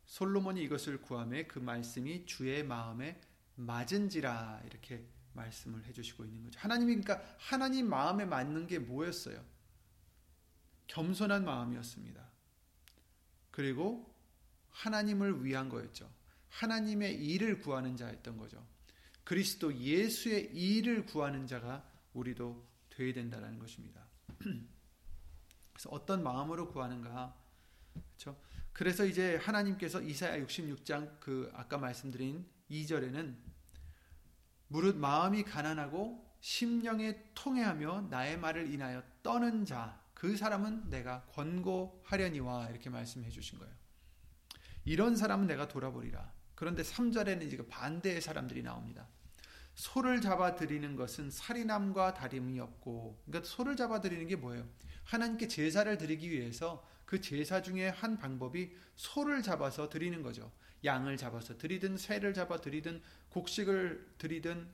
솔로몬이 0.05 0.63
이것을 0.63 1.01
구함에 1.01 1.47
그 1.47 1.59
말씀이 1.59 2.25
주의 2.25 2.63
마음에 2.63 3.19
맞은지라 3.55 4.63
이렇게 4.65 5.05
말씀을 5.33 5.85
해주시고 5.85 6.25
있는 6.25 6.43
거죠. 6.43 6.59
하나님이 6.59 7.01
그러니까 7.01 7.35
하나님 7.37 7.89
마음에 7.89 8.25
맞는 8.25 8.67
게 8.67 8.79
뭐였어요? 8.79 9.43
겸손한 10.87 11.45
마음이었습니다. 11.45 12.27
그리고 13.51 14.16
하나님을 14.71 15.43
위한 15.43 15.69
거였죠. 15.69 16.09
하나님의 16.49 17.15
일을 17.15 17.59
구하는 17.59 17.95
자였던 17.95 18.37
거죠. 18.37 18.65
그리스도 19.23 19.75
예수의 19.75 20.55
일을 20.55 21.05
구하는 21.05 21.45
자가 21.45 21.85
우리도 22.13 22.65
되어야 22.89 23.13
된다는 23.13 23.59
것입니다. 23.59 24.01
그래서 24.39 25.89
어떤 25.89 26.23
마음으로 26.23 26.69
구하는가? 26.69 27.35
그렇죠? 27.93 28.39
그래서 28.73 29.05
이제 29.05 29.35
하나님께서 29.37 30.01
이사야 30.01 30.43
66장 30.45 31.19
그 31.19 31.51
아까 31.53 31.77
말씀드린 31.77 32.45
2절에는 32.71 33.35
무릇 34.69 34.95
마음이 34.95 35.43
가난하고 35.43 36.25
심령에 36.39 37.31
통해하며 37.33 38.07
나의 38.09 38.37
말을 38.37 38.71
인하여 38.71 39.03
떠는 39.23 39.65
자 39.65 40.07
그 40.17 40.35
사람은 40.35 40.89
내가 40.89 41.23
권고하려니와 41.27 42.69
이렇게 42.71 42.89
말씀해 42.89 43.29
주신 43.29 43.59
거예요. 43.59 43.71
이런 44.87 45.17
사람은 45.17 45.47
내가 45.47 45.67
돌아보리라. 45.67 46.31
그런데 46.55 46.81
3절에는 46.81 47.49
지금 47.49 47.67
반대의 47.67 48.21
사람들이 48.21 48.63
나옵니다. 48.63 49.05
소를 49.75 50.21
잡아 50.21 50.55
드리는 50.55 50.95
것은 50.95 51.29
살인함과 51.29 52.13
다름이 52.13 52.57
없고 52.61 53.21
그러니까 53.25 53.47
소를 53.47 53.75
잡아 53.75 53.99
드리는 53.99 54.25
게 54.27 54.37
뭐예요? 54.37 54.65
하나님께 55.03 55.49
제사를 55.49 55.97
드리기 55.97 56.31
위해서 56.31 56.87
그 57.05 57.19
제사 57.19 57.61
중에 57.61 57.89
한 57.89 58.17
방법이 58.17 58.73
소를 58.95 59.43
잡아서 59.43 59.89
드리는 59.89 60.21
거죠. 60.21 60.53
양을 60.85 61.17
잡아서 61.17 61.57
드리든 61.57 61.97
새를 61.97 62.33
잡아 62.33 62.61
드리든 62.61 63.01
곡식을 63.29 64.13
드리든 64.17 64.67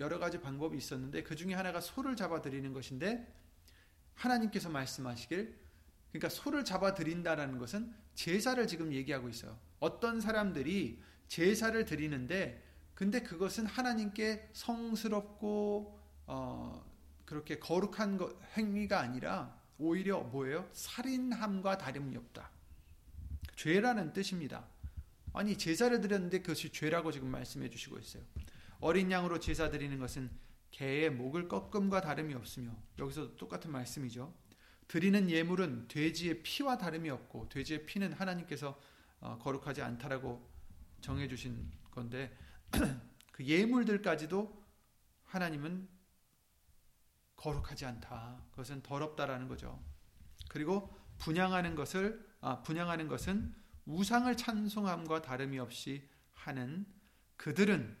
여러 0.00 0.18
가지 0.18 0.40
방법이 0.40 0.78
있었는데 0.78 1.24
그 1.24 1.36
중에 1.36 1.52
하나가 1.52 1.82
소를 1.82 2.16
잡아 2.16 2.40
드리는 2.40 2.72
것인데 2.72 3.30
하나님께서 4.14 4.70
말씀하시길 4.70 5.67
그러니까 6.10 6.28
소를 6.28 6.64
잡아 6.64 6.94
드린다라는 6.94 7.58
것은 7.58 7.92
제사를 8.14 8.66
지금 8.66 8.92
얘기하고 8.92 9.28
있어요. 9.28 9.58
어떤 9.78 10.20
사람들이 10.20 11.00
제사를 11.28 11.84
드리는데 11.84 12.64
근데 12.94 13.22
그것은 13.22 13.66
하나님께 13.66 14.50
성스럽고 14.52 16.00
어, 16.26 16.84
그렇게 17.24 17.58
거룩한 17.58 18.16
거, 18.16 18.40
행위가 18.56 19.00
아니라 19.00 19.56
오히려 19.78 20.20
뭐예요? 20.20 20.68
살인함과 20.72 21.78
다름이 21.78 22.16
없다. 22.16 22.50
죄라는 23.54 24.12
뜻입니다. 24.12 24.66
아니 25.32 25.56
제사를 25.56 26.00
드렸는데 26.00 26.40
그것이 26.40 26.70
죄라고 26.70 27.12
지금 27.12 27.28
말씀해 27.28 27.70
주시고 27.70 27.98
있어요. 27.98 28.22
어린 28.80 29.10
양으로 29.10 29.38
제사 29.40 29.70
드리는 29.70 29.98
것은 29.98 30.30
개의 30.70 31.10
목을 31.10 31.48
꺾음과 31.48 32.00
다름이 32.00 32.34
없으며 32.34 32.74
여기서도 32.98 33.36
똑같은 33.36 33.70
말씀이죠. 33.70 34.32
드리는 34.88 35.30
예물은 35.30 35.88
돼지의 35.88 36.42
피와 36.42 36.78
다름이 36.78 37.10
없고 37.10 37.48
돼지의 37.50 37.86
피는 37.86 38.14
하나님께서 38.14 38.80
어, 39.20 39.38
거룩하지 39.38 39.82
않다라고 39.82 40.48
정해 41.00 41.28
주신 41.28 41.70
건데 41.90 42.36
그 43.32 43.44
예물들까지도 43.44 44.64
하나님은 45.24 45.88
거룩하지 47.36 47.86
않다. 47.86 48.42
그것은 48.50 48.82
더럽다라는 48.82 49.46
거죠. 49.46 49.80
그리고 50.48 50.92
분양하는 51.18 51.74
것을 51.74 52.26
아, 52.40 52.62
분양하는 52.62 53.08
것은 53.08 53.54
우상을 53.86 54.36
찬송함과 54.36 55.22
다름이 55.22 55.58
없이 55.58 56.08
하는 56.32 56.86
그들은 57.36 57.96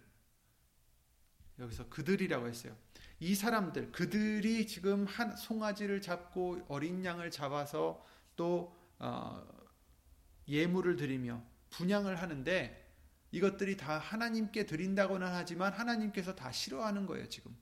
여기서 1.58 1.88
그들이라고 1.88 2.48
했어요. 2.48 2.76
이 3.20 3.34
사람들 3.34 3.92
그들이 3.92 4.66
지금 4.66 5.06
한 5.06 5.36
송아지를 5.36 6.00
잡고 6.00 6.64
어린 6.68 7.04
양을 7.04 7.30
잡아서 7.30 8.04
또 8.36 8.76
어, 8.98 9.44
예물을 10.46 10.96
드리며 10.96 11.42
분양을 11.70 12.16
하는데 12.16 12.88
이것들이 13.30 13.76
다 13.76 13.98
하나님께 13.98 14.66
드린다고는 14.66 15.26
하지만 15.26 15.72
하나님께서 15.72 16.34
다 16.34 16.50
싫어하는 16.50 17.06
거예요, 17.06 17.28
지금. 17.28 17.54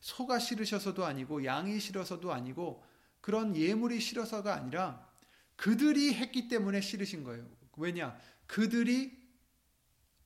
소가 0.00 0.38
싫으셔서도 0.38 1.04
아니고 1.04 1.44
양이 1.46 1.80
싫어서도 1.80 2.32
아니고 2.32 2.84
그런 3.22 3.56
예물이 3.56 4.00
싫어서가 4.00 4.54
아니라 4.54 5.08
그들이 5.56 6.12
했기 6.14 6.48
때문에 6.48 6.82
싫으신 6.82 7.24
거예요. 7.24 7.48
왜냐? 7.78 8.18
그들이 8.46 9.16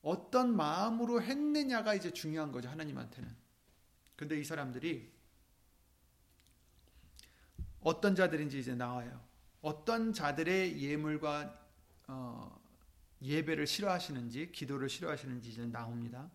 어떤 0.01 0.55
마음으로 0.55 1.21
했느냐가 1.21 1.93
이제 1.93 2.11
중요한 2.11 2.51
거죠, 2.51 2.67
하나님한테는. 2.67 3.33
근데 4.19 4.37
이 4.37 4.43
사람들이 4.43 5.09
어떤 7.79 8.15
자들인지 8.15 8.59
이제 8.59 8.75
나와요. 8.75 9.25
어떤 9.61 10.11
자들의 10.11 10.83
예물과 10.83 11.57
어, 12.07 12.61
예배를 13.21 13.65
싫어하시는지 13.65 14.51
기도를 14.51 14.89
싫어하시는지 14.89 15.47
이제 15.47 15.65
나옵니다. 15.65 16.29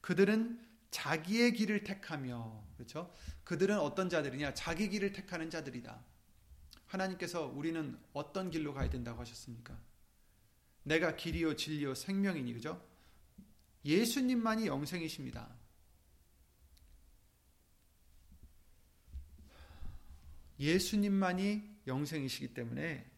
그들은 0.00 0.66
자기의 0.90 1.52
길을 1.52 1.84
택하며 1.84 2.64
그렇죠? 2.78 3.14
그들은 3.44 3.78
어떤 3.78 4.08
자들이냐? 4.08 4.54
자기 4.54 4.88
길을 4.88 5.12
택하는 5.12 5.50
자들이다. 5.50 6.02
하나님께서 6.86 7.48
우리는 7.48 7.98
어떤 8.14 8.50
길로 8.50 8.72
가야 8.72 8.88
된다고 8.88 9.20
하셨습니까? 9.20 9.78
내가 10.84 11.16
길이요 11.16 11.56
진리요 11.56 11.94
생명이니 11.94 12.54
그죠? 12.54 12.82
예수님만이 13.84 14.68
영생이십니다. 14.68 15.59
예수님만이 20.60 21.62
영생이시기 21.86 22.54
때문에 22.54 23.10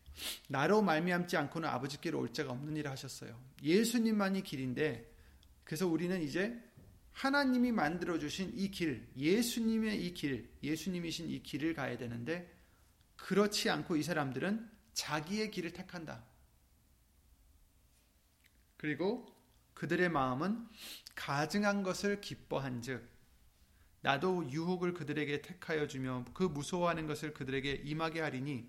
나로 0.49 0.83
말미암지 0.83 1.37
않고는 1.37 1.69
아버지께로 1.69 2.19
올 2.19 2.33
자가 2.33 2.53
없는 2.53 2.77
일을 2.77 2.91
하셨어요. 2.91 3.39
예수님만이 3.63 4.43
길인데 4.43 5.11
그래서 5.65 5.87
우리는 5.87 6.23
이제 6.23 6.59
하나님이 7.13 7.73
만들어 7.73 8.19
주신 8.19 8.53
이 8.55 8.71
길, 8.71 9.07
예수님의 9.17 10.05
이 10.05 10.15
길, 10.15 10.51
예수님이신 10.63 11.29
이 11.29 11.43
길을 11.43 11.75
가야 11.75 11.99
되는데 11.99 12.51
그렇지 13.17 13.69
않고 13.71 13.97
이 13.97 14.03
사람들은 14.03 14.71
자기의 14.95 15.51
길을 15.51 15.73
택한다. 15.73 16.25
그리고 18.77 19.27
그들의 19.75 20.09
마음은 20.09 20.67
가증한 21.15 21.83
것을 21.83 22.21
기뻐한즉 22.21 23.12
나도 24.03 24.51
유혹을 24.51 24.95
그들에게 24.95 25.43
택하여 25.43 25.87
주며 25.87 26.25
그 26.35 26.43
무서워하는 26.43 27.07
것을 27.07 27.33
그들에게 27.33 27.83
임하게 27.85 28.21
하리니 28.21 28.69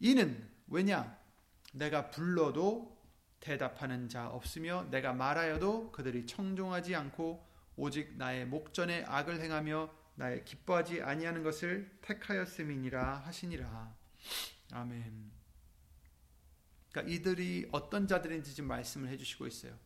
이는 0.00 0.48
왜냐 0.68 1.18
내가 1.72 2.10
불러도 2.10 2.98
대답하는 3.40 4.08
자 4.08 4.28
없으며 4.28 4.86
내가 4.90 5.14
말하여도 5.14 5.92
그들이 5.92 6.26
청종하지 6.26 6.94
않고 6.94 7.46
오직 7.76 8.16
나의 8.16 8.46
목전에 8.46 9.04
악을 9.06 9.40
행하며 9.40 9.90
나의 10.16 10.44
기뻐하지 10.44 11.00
아니하는 11.00 11.42
것을 11.42 11.98
택하였음이니라 12.02 13.20
하시니라. 13.20 13.96
아멘. 14.72 15.30
그러니까 16.92 17.14
이들이 17.14 17.68
어떤 17.72 18.06
자들인지 18.06 18.54
지금 18.54 18.68
말씀을 18.68 19.08
해주시고 19.08 19.46
있어요. 19.46 19.78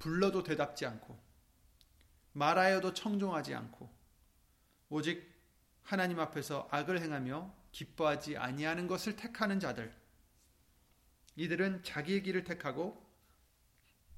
불러도 0.00 0.42
대답지 0.42 0.86
않고 0.86 1.23
말하여도 2.34 2.94
청종하지 2.94 3.54
않고 3.54 3.90
오직 4.90 5.32
하나님 5.82 6.20
앞에서 6.20 6.68
악을 6.70 7.00
행하며 7.00 7.52
기뻐하지 7.72 8.36
아니하는 8.36 8.86
것을 8.86 9.16
택하는 9.16 9.58
자들. 9.58 9.92
이들은 11.36 11.82
자기의 11.82 12.22
길을 12.22 12.44
택하고 12.44 13.04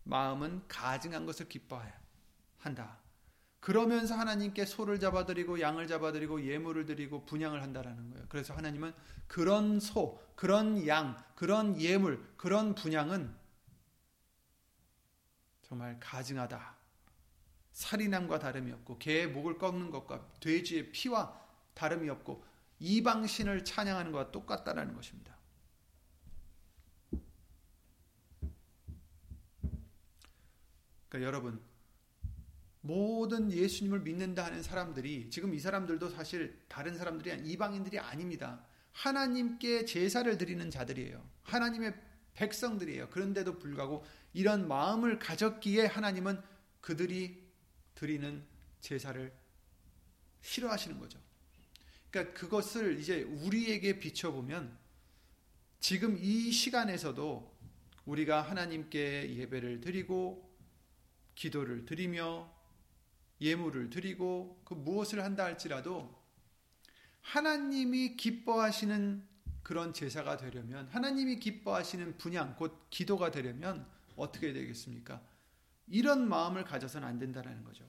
마음은 0.04 0.68
가증한 0.68 1.24
것을 1.26 1.48
기뻐해야 1.48 1.98
한다. 2.58 2.98
그러면서 3.60 4.14
하나님께 4.14 4.64
소를 4.64 5.00
잡아드리고 5.00 5.60
양을 5.60 5.88
잡아드리고 5.88 6.44
예물을 6.44 6.86
드리고 6.86 7.24
분양을 7.24 7.62
한다라는 7.62 8.10
거예요. 8.10 8.26
그래서 8.28 8.54
하나님은 8.54 8.94
그런 9.26 9.80
소, 9.80 10.22
그런 10.36 10.86
양, 10.86 11.16
그런 11.34 11.80
예물, 11.80 12.34
그런 12.36 12.74
분양은 12.74 13.34
정말 15.62 15.98
가증하다. 15.98 16.75
살인함과 17.76 18.38
다름이 18.38 18.72
없고 18.72 18.98
개의 18.98 19.28
목을 19.28 19.58
꺾는 19.58 19.90
것과 19.90 20.26
돼지의 20.40 20.92
피와 20.92 21.38
다름이 21.74 22.08
없고 22.08 22.42
이방신을 22.78 23.66
찬양하는 23.66 24.12
것과 24.12 24.32
똑같다라는 24.32 24.94
것입니다. 24.94 25.36
그러니까 31.10 31.26
여러분 31.26 31.60
모든 32.80 33.52
예수님을 33.52 34.00
믿는다 34.00 34.46
하는 34.46 34.62
사람들이 34.62 35.28
지금 35.28 35.52
이 35.52 35.58
사람들도 35.58 36.08
사실 36.08 36.58
다른 36.68 36.96
사람들이 36.96 37.42
이방인들이 37.44 37.98
아닙니다. 37.98 38.64
하나님께 38.92 39.84
제사를 39.84 40.38
드리는 40.38 40.70
자들이에요. 40.70 41.22
하나님의 41.42 41.94
백성들이에요. 42.32 43.10
그런데도 43.10 43.58
불구하고 43.58 44.02
이런 44.32 44.66
마음을 44.66 45.18
가졌기에 45.18 45.84
하나님은 45.84 46.40
그들이 46.80 47.45
드리는 47.96 48.44
제사를 48.80 49.32
싫어하시는 50.42 51.00
거죠. 51.00 51.18
그러니까 52.10 52.32
그것을 52.34 53.00
이제 53.00 53.22
우리에게 53.22 53.98
비춰보면 53.98 54.78
지금 55.80 56.16
이 56.18 56.52
시간에서도 56.52 57.56
우리가 58.04 58.42
하나님께 58.42 59.36
예배를 59.36 59.80
드리고 59.80 60.48
기도를 61.34 61.84
드리며 61.84 62.50
예물을 63.40 63.90
드리고 63.90 64.62
그 64.64 64.74
무엇을 64.74 65.22
한다 65.22 65.44
할지라도 65.44 66.16
하나님이 67.20 68.16
기뻐하시는 68.16 69.26
그런 69.62 69.92
제사가 69.92 70.36
되려면 70.36 70.86
하나님이 70.88 71.40
기뻐하시는 71.40 72.18
분양 72.18 72.54
곧 72.56 72.86
기도가 72.88 73.32
되려면 73.32 73.86
어떻게 74.14 74.52
되겠습니까? 74.52 75.20
이런 75.88 76.28
마음을 76.28 76.64
가져서는 76.64 77.06
안 77.06 77.18
된다는 77.18 77.64
거죠. 77.64 77.84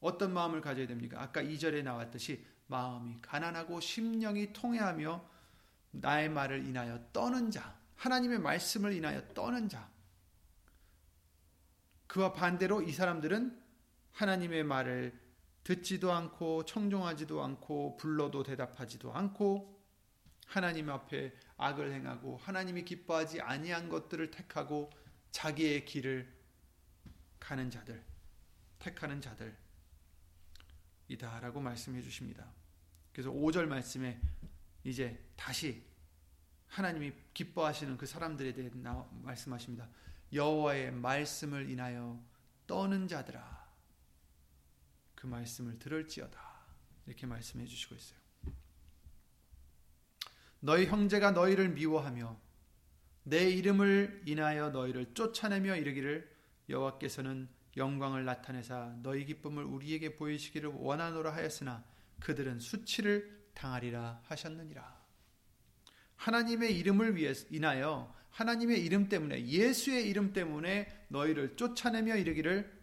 어떤 0.00 0.32
마음을 0.32 0.60
가져야 0.60 0.86
됩니까? 0.86 1.20
아까 1.20 1.42
2절에 1.42 1.82
나왔듯이 1.82 2.44
마음이 2.66 3.20
가난하고 3.20 3.80
심령이 3.80 4.52
통해하며 4.52 5.28
나의 5.92 6.28
말을 6.28 6.66
인하여 6.66 7.04
떠는 7.12 7.50
자, 7.50 7.76
하나님의 7.96 8.38
말씀을 8.38 8.92
인하여 8.92 9.26
떠는 9.34 9.68
자. 9.68 9.90
그와 12.06 12.32
반대로 12.32 12.82
이 12.82 12.92
사람들은 12.92 13.60
하나님의 14.12 14.64
말을 14.64 15.18
듣지도 15.62 16.12
않고 16.12 16.64
청종하지도 16.64 17.42
않고 17.42 17.96
불러도 17.96 18.42
대답하지도 18.42 19.12
않고 19.12 19.80
하나님 20.46 20.90
앞에 20.90 21.32
악을 21.58 21.92
행하고 21.92 22.38
하나님이 22.38 22.84
기뻐하지 22.84 23.40
아니한 23.40 23.88
것들을 23.88 24.30
택하고 24.30 24.90
자기의 25.30 25.84
길을 25.84 26.39
가는 27.50 27.68
자들, 27.68 28.00
택하는 28.78 29.20
자들 29.20 29.56
이다라고 31.08 31.60
말씀해 31.60 32.00
주십니다. 32.00 32.48
그래서 33.12 33.32
5절 33.32 33.66
말씀에 33.66 34.20
이제 34.84 35.28
다시 35.34 35.84
하나님이 36.68 37.12
기뻐하시는 37.34 37.96
그 37.96 38.06
사람들에 38.06 38.54
대해 38.54 38.70
말씀하십니다. 39.22 39.88
여호와의 40.32 40.92
말씀을 40.92 41.68
인하여 41.68 42.24
떠는 42.68 43.08
자들아 43.08 43.68
그 45.16 45.26
말씀을 45.26 45.76
들을지어다 45.80 46.40
이렇게 47.06 47.26
말씀해 47.26 47.66
주시고 47.66 47.96
있어요. 47.96 48.20
너희 50.60 50.86
형제가 50.86 51.32
너희를 51.32 51.70
미워하며 51.70 52.40
내 53.24 53.50
이름을 53.50 54.22
인하여 54.26 54.70
너희를 54.70 55.14
쫓아내며 55.14 55.74
이르기를 55.74 56.29
여호와께서는 56.70 57.48
영광을 57.76 58.24
나타내사 58.24 58.96
너희 59.02 59.24
기쁨을 59.24 59.64
우리에게 59.64 60.16
보이시기를 60.16 60.70
원하노라 60.72 61.34
하였으나 61.34 61.84
그들은 62.20 62.60
수치를 62.60 63.50
당하리라 63.54 64.22
하셨느니라. 64.24 65.00
하나님의 66.16 66.76
이름을 66.78 67.16
위해 67.16 67.32
인하여 67.50 68.14
하나님의 68.30 68.84
이름 68.84 69.08
때문에 69.08 69.46
예수의 69.46 70.08
이름 70.08 70.32
때문에 70.32 71.06
너희를 71.08 71.56
쫓아내며 71.56 72.16
이르기를 72.16 72.80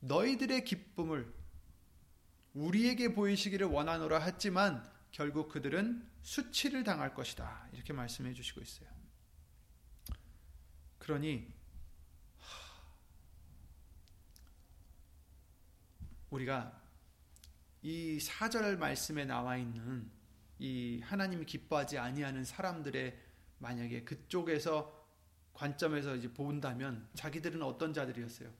너희들의 0.00 0.64
기쁨을 0.64 1.32
우리에게 2.54 3.14
보이시기를 3.14 3.66
원하노라 3.66 4.20
했지만 4.20 4.88
결국 5.10 5.48
그들은 5.48 6.08
수치를 6.22 6.84
당할 6.84 7.14
것이다. 7.14 7.68
이렇게 7.72 7.92
말씀해 7.92 8.32
주시고 8.32 8.60
있어요. 8.60 8.88
그러니 10.98 11.52
우리가 16.32 16.80
이 17.82 18.18
사절 18.20 18.78
말씀에 18.78 19.24
나와 19.24 19.56
있는 19.56 20.10
이 20.58 21.00
하나님이 21.04 21.44
기뻐하지 21.46 21.98
아니하는 21.98 22.44
사람들의 22.44 23.18
만약에 23.58 24.04
그쪽에서 24.04 25.00
관점에서 25.52 26.16
이제 26.16 26.32
본다면 26.32 27.08
자기들은 27.14 27.62
어떤 27.62 27.92
자들이었어요? 27.92 28.52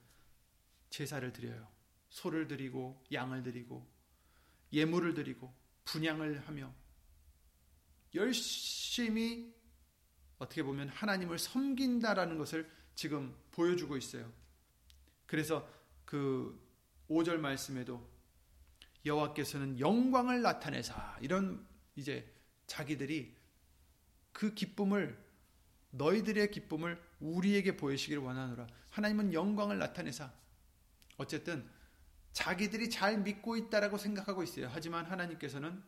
제사를 0.91 1.33
드려요. 1.33 1.67
소를 2.11 2.47
드리고 2.47 3.03
양을 3.11 3.43
드리고 3.43 3.91
예물을 4.73 5.15
드리고 5.15 5.53
분양을 5.85 6.47
하며 6.47 6.73
열심히 8.15 9.55
어떻게 10.39 10.63
보면 10.63 10.89
하나님을 10.89 11.39
섬긴다라는 11.39 12.37
것을 12.37 12.71
지금 12.95 13.35
보여주고 13.53 13.97
있어요. 13.97 14.31
그래서 15.27 15.67
그 16.05 16.72
5절 17.12 17.38
말씀에도 17.38 18.11
여호와께서는 19.05 19.81
영광을 19.81 20.42
나타내사 20.42 21.18
이런 21.20 21.66
이제 21.96 22.33
자기들이 22.66 23.37
그 24.33 24.55
기쁨을 24.55 25.22
너희들의 25.90 26.51
기쁨을 26.51 27.03
우리에게 27.20 27.77
보이시기를 27.77 28.22
원하노라. 28.22 28.66
하나님은 28.90 29.35
영광을 29.35 29.79
나타내사 29.79 30.33
어쨌든 31.18 31.68
자기들이 32.33 32.88
잘 32.88 33.18
믿고 33.18 33.57
있다라고 33.57 33.98
생각하고 33.98 34.42
있어요. 34.42 34.70
하지만 34.72 35.05
하나님께서는 35.05 35.83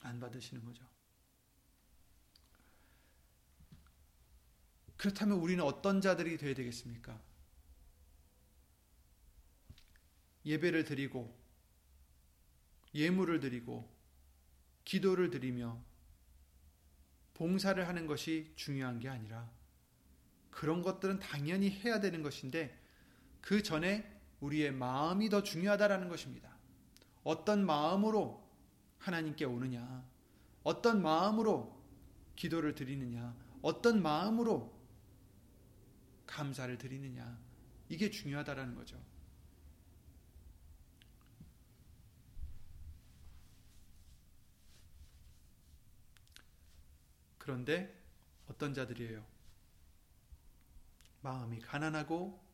안 0.00 0.20
받으시는 0.20 0.64
거죠. 0.64 0.88
그렇다면 4.96 5.38
우리는 5.38 5.62
어떤 5.62 6.00
자들이 6.00 6.38
되어야 6.38 6.54
되겠습니까? 6.54 7.27
예배를 10.48 10.84
드리고 10.84 11.36
예물을 12.94 13.40
드리고 13.40 13.94
기도를 14.84 15.30
드리며 15.30 15.78
봉사를 17.34 17.86
하는 17.86 18.06
것이 18.06 18.52
중요한 18.56 18.98
게 18.98 19.08
아니라 19.08 19.50
그런 20.50 20.82
것들은 20.82 21.20
당연히 21.20 21.70
해야 21.70 22.00
되는 22.00 22.22
것인데 22.22 22.76
그 23.40 23.62
전에 23.62 24.20
우리의 24.40 24.72
마음이 24.72 25.28
더 25.28 25.42
중요하다라는 25.42 26.08
것입니다. 26.08 26.56
어떤 27.22 27.64
마음으로 27.64 28.48
하나님께 28.98 29.44
오느냐, 29.44 30.04
어떤 30.62 31.02
마음으로 31.02 31.78
기도를 32.36 32.74
드리느냐, 32.74 33.36
어떤 33.62 34.02
마음으로 34.02 34.76
감사를 36.26 36.76
드리느냐. 36.78 37.38
이게 37.88 38.10
중요하다라는 38.10 38.74
거죠. 38.74 38.98
그런데 47.48 47.98
어떤 48.46 48.74
자들이에요? 48.74 49.24
마음이 51.22 51.60
가난하고 51.60 52.46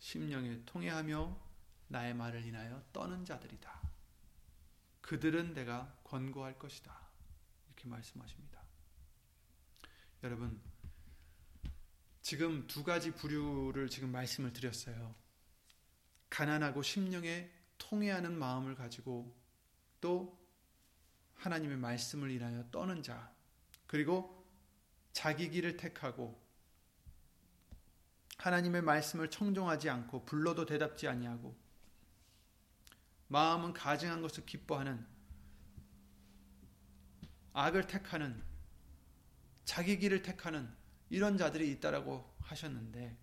심령에 0.00 0.64
통해하며 0.66 1.40
나의 1.86 2.14
말을 2.14 2.44
인하여 2.44 2.82
떠는 2.92 3.24
자들이다. 3.24 3.80
그들은 5.02 5.54
내가 5.54 5.96
권고할 6.02 6.58
것이다. 6.58 6.92
이렇게 7.68 7.86
말씀하십니다. 7.86 8.60
여러분, 10.24 10.60
지금 12.20 12.66
두 12.66 12.82
가지 12.82 13.12
부류를 13.12 13.88
지금 13.88 14.10
말씀을 14.10 14.52
드렸어요. 14.52 15.14
가난하고 16.28 16.82
심령에 16.82 17.48
통해하는 17.78 18.36
마음을 18.36 18.74
가지고 18.74 19.32
또 20.00 20.44
하나님의 21.36 21.76
말씀을 21.76 22.32
인하여 22.32 22.68
떠는 22.72 23.04
자, 23.04 23.32
그리고 23.86 24.39
자기 25.12 25.50
길을 25.50 25.76
택하고 25.76 26.40
하나님의 28.38 28.82
말씀을 28.82 29.30
청종하지 29.30 29.90
않고 29.90 30.24
불러도 30.24 30.64
대답지 30.66 31.06
아니하고 31.08 31.56
마음은 33.28 33.74
가증한 33.74 34.22
것을 34.22 34.46
기뻐하는 34.46 35.06
악을 37.52 37.86
택하는 37.86 38.42
자기 39.64 39.98
길을 39.98 40.22
택하는 40.22 40.72
이런 41.10 41.36
자들이 41.36 41.70
있다라고 41.72 42.28
하셨는데 42.40 43.16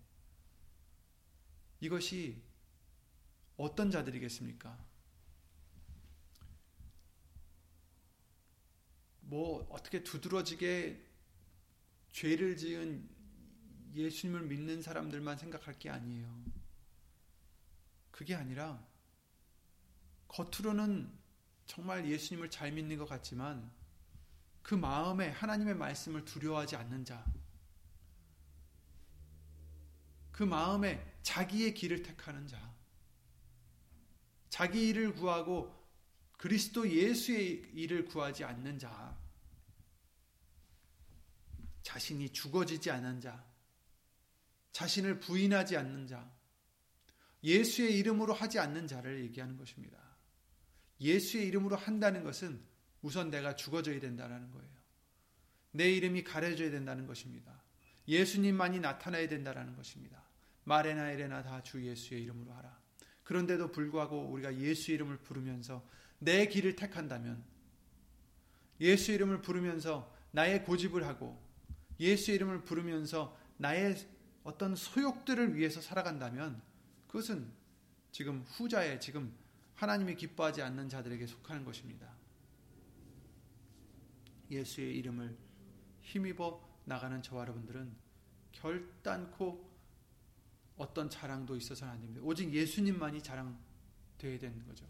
이것이 1.80 2.42
어떤 3.56 3.90
자들이겠습니까? 3.90 4.78
뭐 9.20 9.66
어떻게 9.70 10.02
두드러지게 10.02 11.07
죄를 12.12 12.56
지은 12.56 13.08
예수님을 13.94 14.42
믿는 14.42 14.82
사람들만 14.82 15.38
생각할 15.38 15.78
게 15.78 15.90
아니에요. 15.90 16.44
그게 18.10 18.34
아니라 18.34 18.84
겉으로는 20.28 21.10
정말 21.66 22.08
예수님을 22.08 22.50
잘 22.50 22.72
믿는 22.72 22.96
것 22.96 23.08
같지만 23.08 23.70
그 24.62 24.74
마음에 24.74 25.30
하나님의 25.30 25.74
말씀을 25.74 26.24
두려워하지 26.24 26.76
않는 26.76 27.04
자, 27.04 27.24
그 30.30 30.42
마음에 30.42 31.18
자기의 31.22 31.74
길을 31.74 32.02
택하는 32.02 32.46
자, 32.46 32.74
자기 34.48 34.88
일을 34.88 35.14
구하고 35.14 35.74
그리스도 36.36 36.88
예수의 36.88 37.70
일을 37.74 38.04
구하지 38.04 38.44
않는 38.44 38.78
자, 38.78 39.17
자신이 41.88 42.28
죽어지지 42.28 42.90
않은 42.90 43.22
자, 43.22 43.42
자신을 44.72 45.20
부인하지 45.20 45.78
않는 45.78 46.06
자, 46.06 46.30
예수의 47.42 47.98
이름으로 47.98 48.34
하지 48.34 48.58
않는 48.58 48.86
자를 48.86 49.24
얘기하는 49.24 49.56
것입니다. 49.56 49.98
예수의 51.00 51.46
이름으로 51.46 51.76
한다는 51.76 52.24
것은 52.24 52.60
우선 53.00 53.30
내가 53.30 53.56
죽어져야 53.56 54.00
된다는 54.00 54.50
거예요. 54.50 54.68
내 55.70 55.90
이름이 55.90 56.24
가려져야 56.24 56.70
된다는 56.70 57.06
것입니다. 57.06 57.58
예수님만이 58.06 58.80
나타나야 58.80 59.26
된다는 59.26 59.74
것입니다. 59.74 60.22
마레나 60.64 61.12
에레나 61.12 61.42
다 61.42 61.62
주 61.62 61.82
예수의 61.82 62.22
이름으로 62.24 62.52
하라. 62.52 62.78
그런데도 63.24 63.72
불구하고 63.72 64.26
우리가 64.26 64.54
예수 64.58 64.92
이름을 64.92 65.22
부르면서 65.22 65.88
내 66.18 66.48
길을 66.48 66.76
택한다면 66.76 67.42
예수 68.78 69.10
이름을 69.10 69.40
부르면서 69.40 70.14
나의 70.32 70.64
고집을 70.64 71.06
하고 71.06 71.47
예수 72.00 72.32
이름을 72.32 72.64
부르면서 72.64 73.36
나의 73.56 73.96
어떤 74.44 74.74
소욕들을 74.74 75.56
위해서 75.56 75.80
살아간다면 75.80 76.62
그것은 77.06 77.50
지금 78.12 78.42
후자에 78.42 78.98
지금 78.98 79.34
하나님이 79.74 80.16
기뻐하지 80.16 80.62
않는 80.62 80.88
자들에게 80.88 81.26
속하는 81.26 81.64
것입니다. 81.64 82.08
예수의 84.50 84.96
이름을 84.96 85.36
힘입어 86.00 86.66
나가는 86.84 87.22
저와 87.22 87.42
여러분들은 87.42 87.92
결단코 88.52 89.68
어떤 90.76 91.10
자랑도 91.10 91.56
있어서는 91.56 91.92
안 91.92 92.00
됩니다. 92.00 92.22
오직 92.24 92.52
예수님만이 92.52 93.22
자랑되어야 93.22 94.38
되는 94.38 94.64
거죠. 94.66 94.86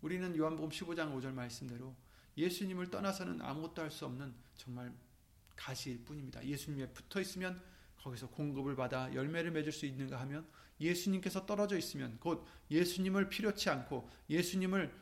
우리는 0.00 0.36
요한복음 0.36 0.70
15장 0.70 1.14
5절 1.14 1.32
말씀대로 1.32 1.94
예수님을 2.36 2.90
떠나서는 2.90 3.40
아무것도 3.40 3.82
할 3.82 3.90
수 3.90 4.06
없는 4.06 4.34
정말 4.56 4.92
가시일 5.56 6.04
뿐입니다. 6.04 6.44
예수님에 6.44 6.88
붙어 6.88 7.20
있으면 7.20 7.62
거기서 7.96 8.30
공급을 8.30 8.74
받아 8.76 9.12
열매를 9.14 9.50
맺을 9.52 9.72
수 9.72 9.86
있는가 9.86 10.20
하면 10.20 10.46
예수님께서 10.80 11.46
떨어져 11.46 11.76
있으면 11.78 12.18
곧 12.18 12.44
예수님을 12.70 13.28
필요치 13.28 13.70
않고 13.70 14.08
예수님을 14.28 14.92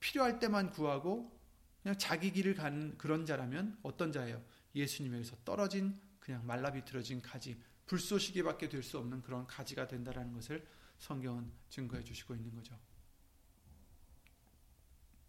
필요할 0.00 0.38
때만 0.38 0.70
구하고 0.70 1.38
그냥 1.82 1.98
자기 1.98 2.32
길을 2.32 2.54
가는 2.54 2.96
그런 2.96 3.26
자라면 3.26 3.78
어떤 3.82 4.12
자예요? 4.12 4.42
예수님에게서 4.74 5.36
떨어진 5.44 6.00
그냥 6.18 6.46
말라비틀어진 6.46 7.22
가지 7.22 7.60
불쏘시개 7.86 8.42
밖에 8.42 8.68
될 8.68 8.82
수 8.82 8.98
없는 8.98 9.22
그런 9.22 9.46
가지가 9.46 9.88
된다라는 9.88 10.32
것을 10.32 10.66
성경은 10.98 11.50
증거해 11.68 12.04
주시고 12.04 12.34
있는 12.34 12.54
거죠. 12.54 12.78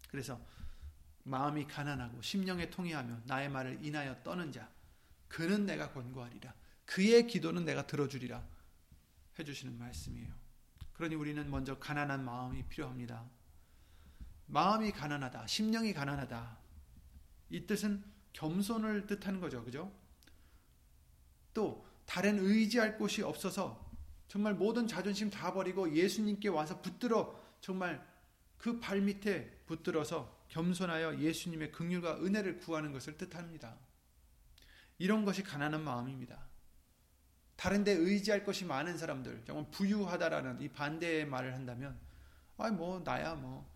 그래서 0.08 0.40
마음이 1.24 1.66
가난하고 1.66 2.20
심령에 2.22 2.70
통해하며 2.70 3.22
나의 3.24 3.48
말을 3.48 3.78
인하여 3.84 4.22
떠는 4.22 4.52
자 4.52 4.68
그는 5.28 5.66
내가 5.66 5.92
권고하리라 5.92 6.54
그의 6.84 7.26
기도는 7.26 7.64
내가 7.64 7.86
들어주리라 7.86 8.42
해주시는 9.38 9.78
말씀이에요. 9.78 10.32
그러니 10.92 11.14
우리는 11.14 11.50
먼저 11.50 11.78
가난한 11.78 12.24
마음이 12.24 12.64
필요합니다. 12.64 13.24
마음이 14.46 14.92
가난하다, 14.92 15.46
심령이 15.46 15.94
가난하다. 15.94 16.58
이 17.50 17.66
뜻은 17.66 18.04
겸손을 18.34 19.06
뜻하는 19.06 19.40
거죠. 19.40 19.64
그죠? 19.64 19.90
또 21.54 21.86
다른 22.04 22.38
의지할 22.38 22.98
곳이 22.98 23.22
없어서 23.22 23.90
정말 24.28 24.54
모든 24.54 24.86
자존심 24.86 25.30
다 25.30 25.52
버리고 25.52 25.94
예수님께 25.94 26.48
와서 26.48 26.80
붙들어 26.82 27.40
정말 27.60 28.06
그 28.58 28.78
발 28.78 29.00
밑에 29.00 29.50
붙들어서 29.66 30.41
겸손하여 30.52 31.18
예수님의 31.18 31.72
긍휼과 31.72 32.22
은혜를 32.22 32.58
구하는 32.58 32.92
것을 32.92 33.16
뜻합니다. 33.16 33.78
이런 34.98 35.24
것이 35.24 35.42
가난한 35.42 35.82
마음입니다. 35.82 36.46
다른 37.56 37.84
데 37.84 37.92
의지할 37.92 38.44
것이 38.44 38.66
많은 38.66 38.98
사람들, 38.98 39.44
정말 39.46 39.70
부유하다라는 39.70 40.60
이 40.60 40.68
반대의 40.68 41.26
말을 41.26 41.54
한다면, 41.54 41.98
아, 42.58 42.70
뭐, 42.70 43.00
나야 43.00 43.34
뭐, 43.34 43.66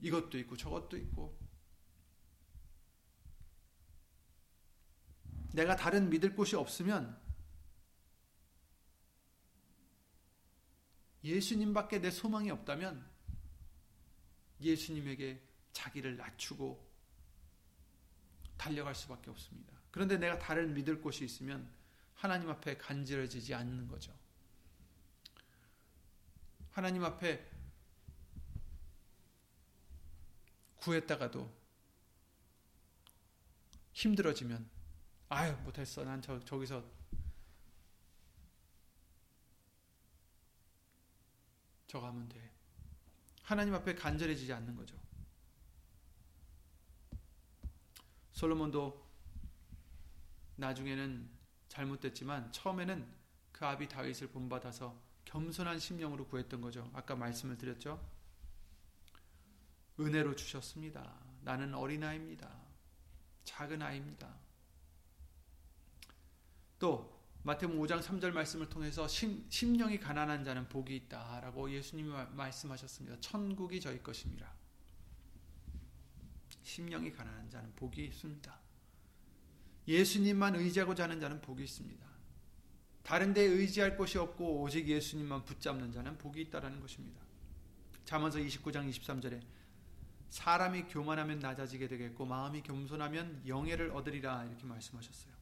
이것도 0.00 0.38
있고 0.38 0.56
저것도 0.56 0.96
있고, 0.96 1.36
내가 5.54 5.74
다른 5.74 6.08
믿을 6.08 6.36
곳이 6.36 6.54
없으면 6.54 7.18
예수님밖에 11.24 12.00
내 12.00 12.10
소망이 12.10 12.50
없다면 12.50 13.15
예수님에게 14.60 15.40
자기를 15.72 16.16
낮추고 16.16 16.84
달려갈 18.56 18.94
수밖에 18.94 19.30
없습니다. 19.30 19.74
그런데 19.90 20.16
내가 20.18 20.38
다른 20.38 20.74
믿을 20.74 21.00
곳이 21.00 21.24
있으면 21.24 21.70
하나님 22.14 22.48
앞에 22.48 22.76
간지러지지 22.78 23.54
않는 23.54 23.88
거죠. 23.88 24.12
하나님 26.70 27.04
앞에 27.04 27.46
구했다가도 30.76 31.52
힘들어지면 33.92 34.68
아유 35.30 35.56
못했어 35.64 36.04
난 36.04 36.20
저, 36.20 36.38
저기서 36.44 36.84
저거 41.86 42.06
하면 42.08 42.28
돼 42.28 42.45
하나님 43.46 43.74
앞에 43.74 43.94
간절해지지 43.94 44.52
않는 44.52 44.74
거죠 44.74 44.96
솔로몬도 48.32 49.06
나중에는 50.56 51.30
잘못됐지만 51.68 52.50
처음에는 52.50 53.06
그 53.52 53.64
아비 53.64 53.88
다윗을 53.88 54.28
본받아서 54.28 55.00
겸손한 55.24 55.78
심령으로 55.78 56.26
구했던 56.26 56.60
거죠. 56.60 56.90
아까 56.92 57.16
말씀을 57.16 57.56
드렸죠. 57.56 57.98
은혜로 59.98 60.36
주셨습니다. 60.36 61.18
나는 61.42 61.72
어린아이입니다. 61.72 62.50
작은 63.44 63.80
아이입니다. 63.80 64.34
또 66.78 67.15
마태복음 67.46 67.80
5장 67.80 68.02
3절 68.02 68.32
말씀을 68.32 68.68
통해서 68.68 69.06
심, 69.06 69.46
심령이 69.48 70.00
가난한 70.00 70.44
자는 70.44 70.68
복이 70.68 70.96
있다라고 70.96 71.70
예수님이 71.70 72.10
말씀하셨습니다. 72.32 73.20
천국이 73.20 73.80
저희 73.80 74.02
것입니다. 74.02 74.52
심령이 76.64 77.12
가난한 77.12 77.48
자는 77.48 77.72
복이 77.76 78.04
있습니다. 78.06 78.58
예수님만 79.86 80.56
의지하고자 80.56 81.04
하는 81.04 81.20
자는 81.20 81.40
복이 81.40 81.62
있습니다. 81.62 82.04
다른 83.04 83.32
데 83.32 83.42
의지할 83.42 83.96
곳이 83.96 84.18
없고 84.18 84.62
오직 84.62 84.88
예수님만 84.88 85.44
붙잡는 85.44 85.92
자는 85.92 86.18
복이 86.18 86.40
있다라는 86.40 86.80
것입니다. 86.80 87.20
잠언서 88.04 88.40
29장 88.40 88.90
23절에 88.90 89.40
사람이 90.30 90.88
교만하면 90.88 91.38
낮아지게 91.38 91.86
되겠고 91.86 92.26
마음이 92.26 92.62
겸손하면 92.64 93.44
영예를 93.46 93.92
얻으리라 93.92 94.46
이렇게 94.46 94.64
말씀하셨어요. 94.64 95.35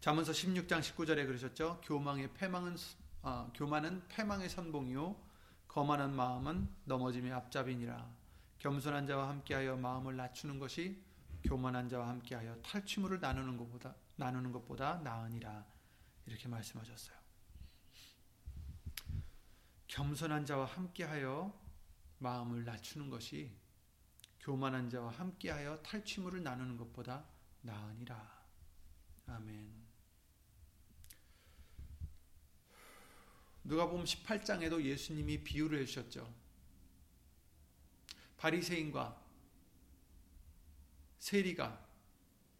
잠언서 0.00 0.30
16장 0.30 0.80
19절에 0.80 1.26
그러셨죠. 1.26 1.80
교망의 1.84 2.32
패망은 2.34 2.76
아, 3.22 3.50
교만은 3.52 4.06
패망의 4.08 4.48
선봉이요 4.48 5.16
거만한 5.66 6.14
마음은 6.14 6.68
넘어짐의 6.84 7.32
앞잡이니라. 7.32 8.08
겸손한 8.58 9.06
자와 9.06 9.28
함께하여 9.28 9.76
마음을 9.76 10.16
낮추는 10.16 10.58
것이 10.60 11.02
교만한 11.42 11.88
자와 11.88 12.08
함께하여 12.08 12.60
탈취물을 12.62 13.20
나누는 13.20 13.56
것보다 13.56 13.94
나누는 14.16 14.52
것보다 14.52 14.98
나으니라. 14.98 15.66
이렇게 16.26 16.48
말씀하셨어요. 16.48 17.16
겸손한 19.88 20.46
자와 20.46 20.66
함께하여 20.66 21.52
마음을 22.18 22.64
낮추는 22.64 23.10
것이 23.10 23.52
교만한 24.40 24.90
자와 24.90 25.10
함께하여 25.10 25.82
탈취물을 25.82 26.42
나누는 26.42 26.76
것보다 26.76 27.24
나으니라. 27.62 28.38
아멘. 29.26 29.77
누가복음 33.64 34.04
18장에도 34.04 34.82
예수님이 34.82 35.42
비유를 35.44 35.80
해주셨죠. 35.80 36.32
바리새인과 38.36 39.20
세리가 41.18 41.86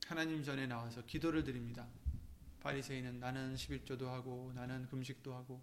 하나님 0.07 0.43
전에 0.43 0.67
나와서 0.67 1.05
기도를 1.05 1.45
드립니다. 1.45 1.87
바리새인은 2.61 3.21
나는 3.21 3.55
11조도 3.55 4.07
하고 4.07 4.53
나는 4.55 4.87
금식도 4.89 5.35
하고 5.35 5.63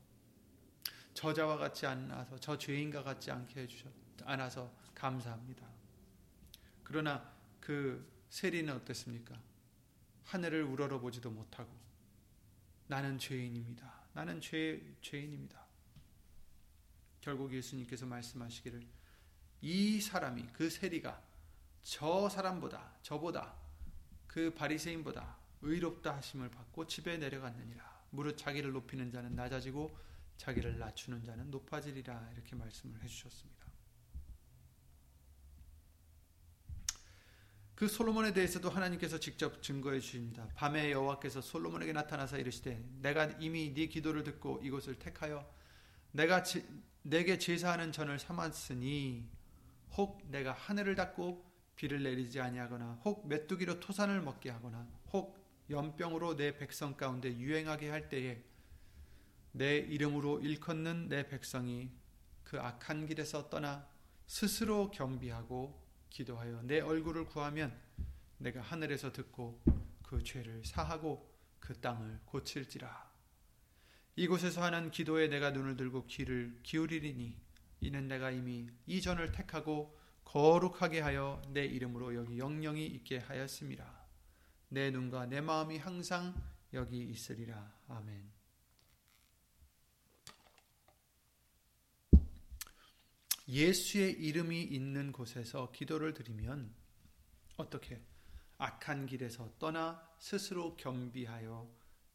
저자와 1.14 1.58
같지 1.58 1.86
않아서 1.86 2.38
저 2.40 2.58
죄인과 2.58 3.04
같지 3.04 3.32
않게 3.32 3.62
해주셨 3.62 3.92
않아서 4.24 4.72
감사합니다. 4.94 5.68
그러나 6.84 7.34
그 7.60 8.12
세리는 8.30 8.74
어땠습니까? 8.74 9.40
하늘을 10.24 10.64
우러러 10.64 11.00
보지도 11.00 11.30
못하고 11.30 11.72
나는 12.88 13.18
죄인입니다. 13.18 14.05
나는 14.16 14.40
죄, 14.40 14.82
죄인입니다. 15.02 15.62
결국 17.20 17.54
예수님께서 17.54 18.06
말씀하시기를 18.06 18.82
이 19.62 20.00
사람이 20.00 20.48
그 20.54 20.70
세리가 20.70 21.22
저 21.84 22.30
사람보다 22.30 22.96
저보다 23.02 23.54
그 24.26 24.54
바리새인보다 24.54 25.38
의롭다 25.62 26.16
하심을 26.16 26.50
받고 26.50 26.88
집에 26.88 27.18
내려갔느니라. 27.18 28.06
무릇 28.12 28.38
자기를 28.38 28.72
높이는 28.72 29.12
자는 29.12 29.36
낮아지고 29.36 29.94
자기를 30.38 30.80
낮추는 30.80 31.26
자는 31.26 31.52
높아지리라 31.52 32.32
이렇게 32.34 32.56
말씀을 32.56 33.04
해 33.04 33.08
주셨습니다. 33.08 33.65
그 37.76 37.90
솔로몬에 37.90 38.32
대해서도 38.32 38.70
하나님께서 38.70 39.20
직접 39.20 39.62
증거해 39.62 40.00
주십니다. 40.00 40.48
밤에 40.56 40.92
여호와께서 40.92 41.42
솔로몬에게 41.42 41.92
나타나서 41.92 42.38
이르시되 42.38 42.82
내가 43.02 43.26
이미 43.40 43.74
네 43.74 43.88
기도를 43.88 44.24
듣고 44.24 44.62
이곳을 44.64 44.96
택하여 44.96 45.46
내가 46.12 46.42
지, 46.42 46.66
내게 47.02 47.38
제사하는 47.38 47.92
전을 47.92 48.18
삼았으니 48.18 49.30
혹 49.98 50.22
내가 50.32 50.54
하늘을 50.54 50.96
닫고 50.96 51.54
비를 51.76 52.02
내리지 52.02 52.40
아니하거나 52.40 53.02
혹 53.04 53.28
메뚜기로 53.28 53.82
토산을 53.82 54.22
먹게 54.22 54.50
하거나 54.50 54.88
혹 55.12 55.38
연병으로 55.70 56.38
내 56.38 56.58
백성 56.58 56.96
가운데 56.96 57.36
유행하게 57.36 57.90
할 57.90 58.08
때에 58.08 58.42
내 59.52 59.78
이름으로 59.78 60.40
일컫는 60.40 61.10
내 61.10 61.28
백성이 61.28 61.92
그 62.44 62.60
악한 62.60 63.08
길에서 63.08 63.50
떠나 63.50 63.86
스스로 64.28 64.92
겸비하고 64.92 65.85
기도하여 66.10 66.62
내 66.64 66.80
얼굴을 66.80 67.26
구하면 67.26 67.78
내가 68.38 68.62
하늘에서 68.62 69.12
듣고 69.12 69.62
그 70.04 70.24
죄를 70.24 70.64
사하고 70.64 71.34
그 71.60 71.80
땅을 71.80 72.22
고칠지라. 72.26 73.12
이곳에서 74.18 74.64
하는 74.64 74.92
기도에 74.92 75.28
내가 75.28 75.52
눈을 75.52 75.76
들고 75.76 76.06
귀를 76.06 76.60
기울이리니 76.64 77.38
이는 77.82 78.08
내가 78.08 78.32
이미 78.32 78.70
이 78.86 79.02
전을 79.02 79.32
택하고 79.32 79.98
거룩하게 80.24 81.02
하여 81.02 81.42
내 81.50 81.66
이름으로 81.66 82.16
여기 82.16 82.38
영영이 82.38 82.86
있게 82.86 83.20
하였습니다. 83.20 84.06
내 84.70 84.92
눈과 84.92 85.28
내 85.28 85.42
마음이 85.42 85.78
항상 85.78 86.34
여기 86.74 87.04
있으리라. 87.04 87.74
아멘. 87.88 88.35
예수의 93.48 94.14
이름이 94.14 94.64
있는 94.64 95.12
곳에서 95.12 95.72
기도를 95.72 96.14
드리면 96.14 96.74
어떻게 97.58 98.02
악한 98.58 99.06
길에서 99.06 99.54
떠나 99.60 100.02
스스로 100.20 100.76
겸비하여 100.78 101.70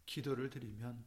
기도를 0.07 0.51
드리면 0.51 1.05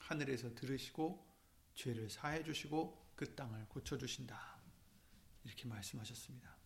하늘에서 0.00 0.54
들으시고 0.54 1.26
죄를 1.74 2.08
사해 2.08 2.44
주시고 2.44 3.12
그 3.16 3.34
땅을 3.34 3.66
고쳐 3.68 3.98
주신다. 3.98 4.60
이렇게 5.44 5.66
말씀하셨습니다. 5.66 6.56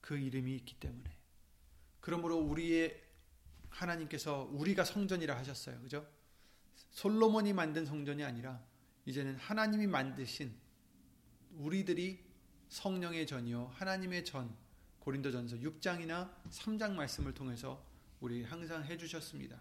그 0.00 0.16
이름이 0.16 0.54
있기 0.56 0.74
때문에 0.80 1.16
그러므로 2.00 2.38
우리의 2.38 3.02
하나님께서 3.70 4.48
우리가 4.52 4.84
성전이라 4.84 5.36
하셨어요. 5.36 5.80
그죠? 5.80 6.06
솔로몬이 6.90 7.52
만든 7.52 7.86
성전이 7.86 8.22
아니라 8.22 8.62
이제는 9.06 9.36
하나님이 9.36 9.86
만드신 9.86 10.52
우리들이 11.56 12.24
성령의 12.68 13.26
전이요 13.26 13.72
하나님의 13.74 14.24
전 14.24 14.54
고린도전서 15.00 15.56
6장이나 15.56 16.30
3장 16.50 16.92
말씀을 16.92 17.34
통해서 17.34 17.84
우리 18.20 18.44
항상 18.44 18.84
해 18.84 18.96
주셨습니다. 18.96 19.60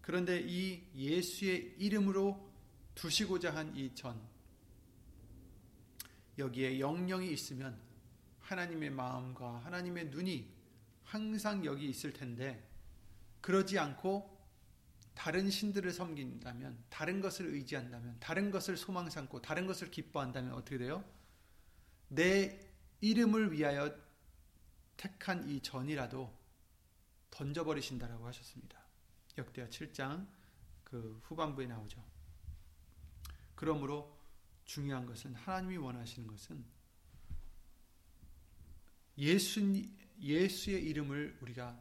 그런데 0.00 0.40
이 0.40 0.82
예수의 0.94 1.74
이름으로 1.78 2.48
두시고자 2.94 3.54
한 3.54 3.74
이 3.76 3.94
전 3.94 4.18
여기에 6.38 6.78
영령이 6.78 7.30
있으면 7.32 7.78
하나님의 8.40 8.90
마음과 8.90 9.64
하나님의 9.64 10.06
눈이 10.10 10.48
항상 11.02 11.64
여기 11.64 11.88
있을 11.88 12.12
텐데 12.12 12.64
그러지 13.40 13.78
않고 13.78 14.37
다른 15.18 15.50
신들을 15.50 15.90
섬긴다면, 15.90 16.84
다른 16.88 17.20
것을 17.20 17.46
의지한다면, 17.46 18.20
다른 18.20 18.52
것을 18.52 18.76
소망 18.76 19.10
삼고, 19.10 19.42
다른 19.42 19.66
것을 19.66 19.90
기뻐한다면 19.90 20.52
어떻게 20.52 20.78
돼요? 20.78 21.04
내 22.06 22.56
이름을 23.00 23.50
위하여 23.50 23.92
택한 24.96 25.48
이 25.50 25.60
전이라도 25.60 26.32
던져버리신다라고 27.32 28.28
하셨습니다. 28.28 28.78
역대하 29.36 29.68
7장 29.68 30.24
그 30.84 31.20
후반부에 31.24 31.66
나오죠. 31.66 32.00
그러므로 33.56 34.16
중요한 34.66 35.04
것은 35.04 35.34
하나님이 35.34 35.78
원하시는 35.78 36.28
것은 36.28 36.64
예수, 39.18 39.60
예수의 40.20 40.84
이름을 40.84 41.38
우리가 41.40 41.76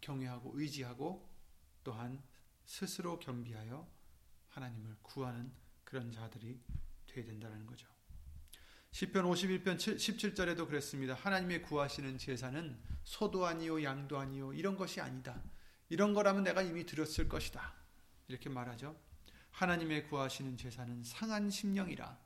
경외하고 0.00 0.52
의지하고 0.54 1.28
또한 1.82 2.29
스스로 2.70 3.18
겸비하여 3.18 3.84
하나님을 4.50 4.96
구하는 5.02 5.50
그런 5.82 6.12
자들이 6.12 6.60
되어야 7.08 7.26
된다는 7.26 7.66
거죠. 7.66 7.88
시편 8.92 9.24
51편 9.24 9.76
17절에도 9.76 10.68
그랬습니다. 10.68 11.14
하나님의 11.14 11.62
구하시는 11.62 12.16
제사는 12.16 12.80
소도 13.02 13.44
아니요 13.44 13.82
양도 13.82 14.20
아니요 14.20 14.52
이런 14.52 14.76
것이 14.76 15.00
아니다. 15.00 15.42
이런 15.88 16.14
거라면 16.14 16.44
내가 16.44 16.62
이미 16.62 16.86
드렸을 16.86 17.28
것이다. 17.28 17.74
이렇게 18.28 18.48
말하죠. 18.48 18.96
하나님의 19.50 20.06
구하시는 20.06 20.56
제사는 20.56 21.02
상한 21.02 21.50
심령이라 21.50 22.16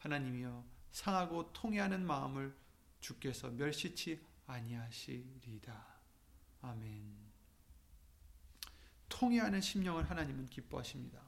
하나님이여 0.00 0.66
상하고 0.90 1.50
통해하는 1.54 2.06
마음을 2.06 2.54
주께서 3.00 3.48
멸시치 3.48 4.22
아니하시리다. 4.46 5.86
아멘. 6.60 7.23
통해하는 9.14 9.60
심령을 9.60 10.10
하나님은 10.10 10.50
기뻐하십니다. 10.50 11.20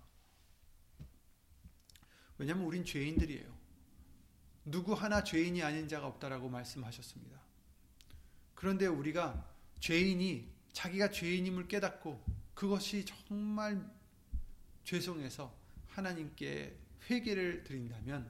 왜냐하면 2.36 2.66
우린 2.66 2.84
죄인들이에요. 2.84 3.56
누구 4.64 4.92
하나 4.92 5.22
죄인이 5.22 5.62
아닌 5.62 5.86
자가 5.86 6.08
없다라고 6.08 6.48
말씀하셨습니다. 6.48 7.40
그런데 8.56 8.86
우리가 8.86 9.48
죄인이 9.78 10.52
자기가 10.72 11.10
죄인임을 11.10 11.68
깨닫고 11.68 12.20
그것이 12.54 13.04
정말 13.04 13.88
죄송해서 14.82 15.54
하나님께 15.86 16.76
회개를 17.08 17.62
드린다면 17.62 18.28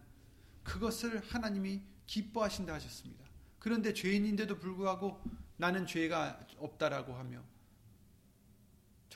그것을 0.64 1.20
하나님이 1.20 1.80
기뻐하신다 2.06 2.74
하셨습니다. 2.74 3.24
그런데 3.58 3.94
죄인인데도 3.94 4.58
불구하고 4.58 5.18
나는 5.56 5.86
죄가 5.86 6.46
없다라고 6.58 7.14
하며 7.14 7.42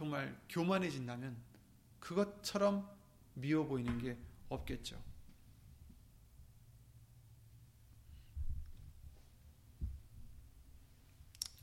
정말 0.00 0.34
교만해진다면 0.48 1.36
그것처럼 1.98 2.90
미워 3.34 3.66
보이는 3.66 3.98
게 3.98 4.16
없겠죠. 4.48 4.98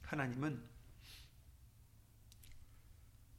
하나님은 0.04 0.64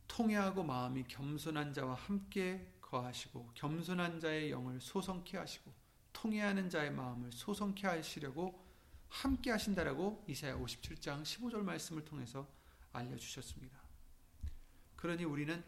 통회하고 0.08 0.64
마음이 0.64 1.04
겸손한 1.06 1.72
자와 1.72 1.94
함께 1.94 2.68
거하시고 2.80 3.52
겸손한 3.54 4.18
자의 4.18 4.50
영을 4.50 4.80
소성케 4.80 5.36
하시고 5.38 5.72
통회하는 6.12 6.68
자의 6.68 6.90
마음을 6.90 7.30
소성케 7.30 7.86
하시려고 7.86 8.66
함께 9.08 9.52
하신다라고 9.52 10.24
이사야 10.26 10.56
57장 10.56 11.22
15절 11.22 11.58
말씀을 11.62 12.04
통해서 12.04 12.48
알려 12.92 13.16
주셨습니다. 13.16 13.87
그러니 14.98 15.24
우리는 15.24 15.64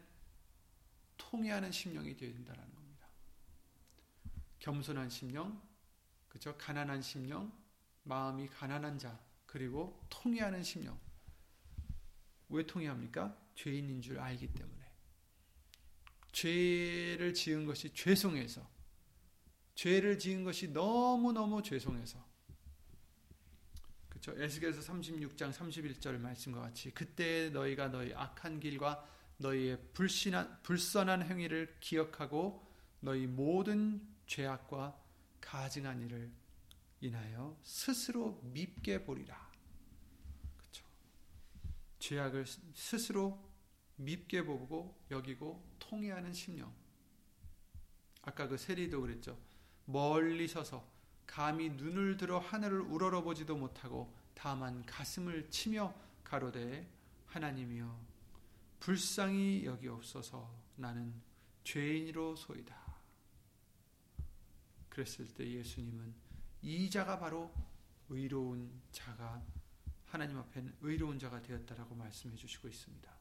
통회하는 1.17 1.71
심령이 1.71 2.17
되어야 2.17 2.33
된다는 2.33 2.75
겁니다. 2.75 3.07
겸손한 4.59 5.09
심령, 5.09 5.61
그죠? 6.27 6.57
가난한 6.57 7.01
심령, 7.01 7.51
마음이 8.03 8.49
가난한 8.49 8.99
자, 8.99 9.17
그리고 9.45 10.05
통회하는 10.09 10.63
심령. 10.63 10.99
왜 12.49 12.65
통회합니까? 12.65 13.37
죄인인 13.55 14.01
줄 14.01 14.19
알기 14.19 14.47
때문에. 14.53 14.91
죄를 16.33 17.33
지은 17.33 17.65
것이 17.65 17.93
죄송해서. 17.93 18.69
죄를 19.75 20.19
지은 20.19 20.43
것이 20.43 20.67
너무너무 20.67 21.63
죄송해서. 21.63 22.21
그렇죠? 24.09 24.33
에스겔서 24.43 24.81
36장 24.91 25.53
31절 25.53 26.17
말씀과 26.17 26.59
같이 26.59 26.91
그때 26.91 27.49
너희가 27.49 27.87
너희 27.87 28.13
악한 28.13 28.59
길과 28.59 29.20
너희의 29.41 29.79
불신한 29.93 30.61
불선한 30.63 31.23
행위를 31.23 31.75
기억하고 31.79 32.65
너희 32.99 33.25
모든 33.27 34.01
죄악과 34.27 34.97
가증한 35.41 36.01
일을 36.03 36.31
인하여 37.01 37.57
스스로 37.63 38.39
밉게 38.53 39.03
보리라. 39.03 39.49
그렇죠. 40.57 40.85
죄악을 41.99 42.45
스스로 42.75 43.43
밉게 43.95 44.45
보고 44.45 44.97
여기고 45.09 45.63
통해하는 45.79 46.31
심령. 46.31 46.71
아까 48.21 48.47
그 48.47 48.57
세리도 48.57 49.01
그랬죠. 49.01 49.37
멀리 49.85 50.47
서서 50.47 50.87
감히 51.25 51.69
눈을 51.69 52.17
들어 52.17 52.39
하늘을 52.39 52.81
우러러보지도 52.81 53.57
못하고 53.57 54.13
다만 54.35 54.85
가슴을 54.85 55.49
치며 55.49 55.93
가로되 56.23 56.87
하나님이여 57.27 58.10
불쌍히 58.81 59.63
여기옵소서 59.63 60.51
나는 60.75 61.13
죄인으로 61.63 62.35
소이다. 62.35 62.75
그랬을 64.89 65.27
때 65.33 65.49
예수님은 65.49 66.13
이 66.63 66.89
자가 66.89 67.19
바로 67.19 67.53
의로운 68.09 68.81
자가 68.91 69.41
하나님 70.07 70.37
앞에는 70.39 70.77
의로운 70.81 71.19
자가 71.19 71.41
되었다라고 71.43 71.95
말씀해 71.95 72.35
주시고 72.35 72.67
있습니다. 72.67 73.11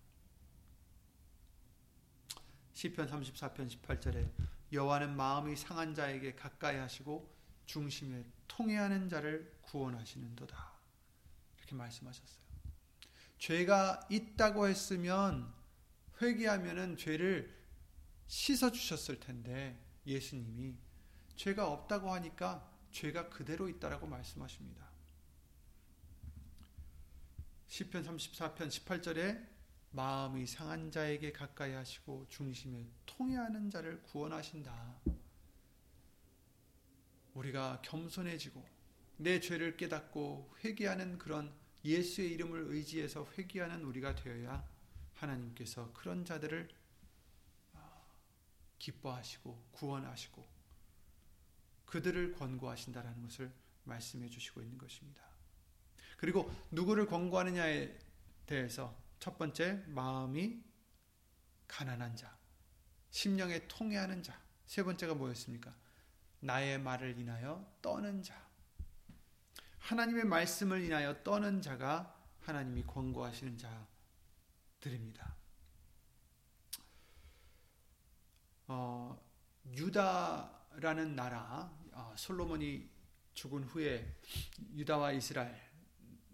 시편 2.73 3.07
34편 3.07 3.69
18절에 3.69 4.33
여호와는 4.73 5.15
마음이 5.15 5.57
상한 5.57 5.95
자에게 5.95 6.35
가까이 6.35 6.77
하시고 6.79 7.31
중심에 7.67 8.25
통해하는 8.49 9.11
자를 9.11 9.55
구원하시는도다. 9.61 10.73
이렇게 11.59 11.75
말씀하셨어요. 11.75 12.50
죄가 13.41 14.07
있다고 14.11 14.69
했으면 14.69 15.51
회개하면은 16.21 16.99
죄를 16.99 17.59
씻어 18.27 18.71
주셨을 18.71 19.19
텐데 19.19 19.83
예수님이 20.07 20.77
죄가 21.37 21.67
없다고 21.73 22.13
하니까 22.13 22.71
죄가 22.93 23.31
그대로 23.31 23.69
있다라고 23.71 24.07
말씀하십니다. 24.07 24.91
시편 27.67 28.05
34편 28.05 28.69
18절에 28.69 29.49
마음이 29.93 30.47
상한 30.47 30.91
자에게 30.91 31.33
가까이 31.33 31.73
하시고 31.73 32.27
중심에 32.29 32.87
통해하는 33.07 33.71
자를 33.71 34.03
구원하신다. 34.03 35.01
우리가 37.33 37.81
겸손해지고 37.83 38.69
내 39.17 39.41
죄를 39.41 39.79
깨닫고 39.79 40.57
회개하는 40.63 41.17
그런 41.17 41.59
예수의 41.85 42.33
이름을 42.33 42.67
의지해서 42.69 43.27
회개하는 43.37 43.85
우리가 43.85 44.15
되어야 44.15 44.67
하나님께서 45.15 45.93
그런 45.93 46.25
자들을 46.25 46.69
아, 47.75 48.03
기뻐하시고 48.79 49.69
구원하시고 49.73 50.47
그들을 51.87 52.33
권고하신다라는 52.35 53.23
것을 53.23 53.53
말씀해 53.85 54.29
주시고 54.29 54.63
있는 54.63 54.79
것입니다. 54.79 55.23
그리고 56.17 56.55
누구를 56.71 57.07
권고하느냐에 57.07 57.99
대해서 58.47 58.97
첫 59.19 59.39
번째 59.39 59.83
마음이 59.87 60.63
가난한 61.67 62.17
자, 62.17 62.37
심령에 63.11 63.67
통해하는 63.69 64.23
자. 64.23 64.41
세 64.67 64.83
번째가 64.83 65.15
뭐였습니까? 65.15 65.75
나의 66.41 66.79
말을 66.79 67.19
인하여 67.19 67.67
떠는 67.83 68.23
자. 68.23 68.50
하나님의 69.81 70.25
말씀을 70.25 70.83
인하여 70.85 71.23
떠는 71.23 71.61
자가 71.63 72.17
하나님이 72.41 72.85
권고하시는 72.85 73.59
자들입니다. 74.79 75.37
어, 78.69 79.21
유다라는 79.75 81.17
나라, 81.17 81.73
어, 81.93 82.15
솔로몬이 82.17 82.89
죽은 83.35 83.65
후에 83.65 84.17
유다와 84.75 85.13
이스라엘, 85.13 85.61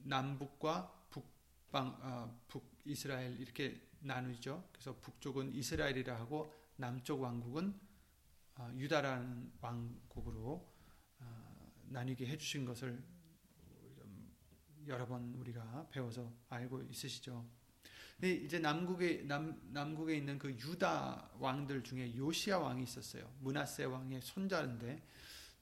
남북과 0.05 1.07
북방, 1.11 1.97
어, 2.01 2.41
북이스라엘 2.49 3.41
이렇게 3.41 3.81
나누죠. 4.01 4.69
그래서 4.73 4.95
북쪽은 5.01 5.55
이스라엘이라 5.55 6.17
하고 6.17 6.53
남쪽 6.77 7.23
왕국은 7.23 7.79
어, 8.57 8.71
유다라는 8.75 9.53
왕국으로 9.61 10.73
어, 11.21 11.73
나뉘게 11.89 12.27
해주신 12.27 12.65
것을 12.65 13.03
여러 14.87 15.07
번 15.07 15.35
우리가 15.35 15.87
배워서 15.91 16.33
알고 16.49 16.83
있으시죠. 16.91 17.45
근데 18.19 18.33
이제 18.33 18.59
남국에 18.59 19.25
남 19.27 19.61
남국에 19.73 20.17
있는 20.17 20.39
그 20.39 20.51
유다 20.51 21.33
왕들 21.39 21.83
중에 21.83 22.17
요시아 22.17 22.59
왕이 22.59 22.83
있었어요. 22.83 23.31
문하세 23.41 23.85
왕의 23.85 24.23
손자인데 24.23 25.03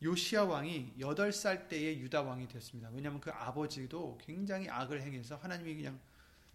요시아 0.03 0.45
왕이 0.45 0.95
8살 0.99 1.68
때에 1.68 1.99
유다 1.99 2.22
왕이 2.22 2.47
됐습니다. 2.49 2.91
왜냐하면 2.91 3.20
그 3.20 3.31
아버지도 3.31 4.18
굉장히 4.22 4.68
악을 4.68 5.01
행해서 5.03 5.37
하나님이 5.37 5.75
그냥 5.75 5.99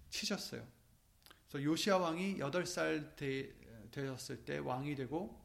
치셨어요. 0.09 0.65
그래서 1.49 1.63
요시아 1.63 1.97
왕이 1.97 2.37
8살 2.37 3.15
되, 3.15 3.53
되었을 3.91 4.45
때 4.45 4.59
왕이 4.59 4.95
되고 4.95 5.43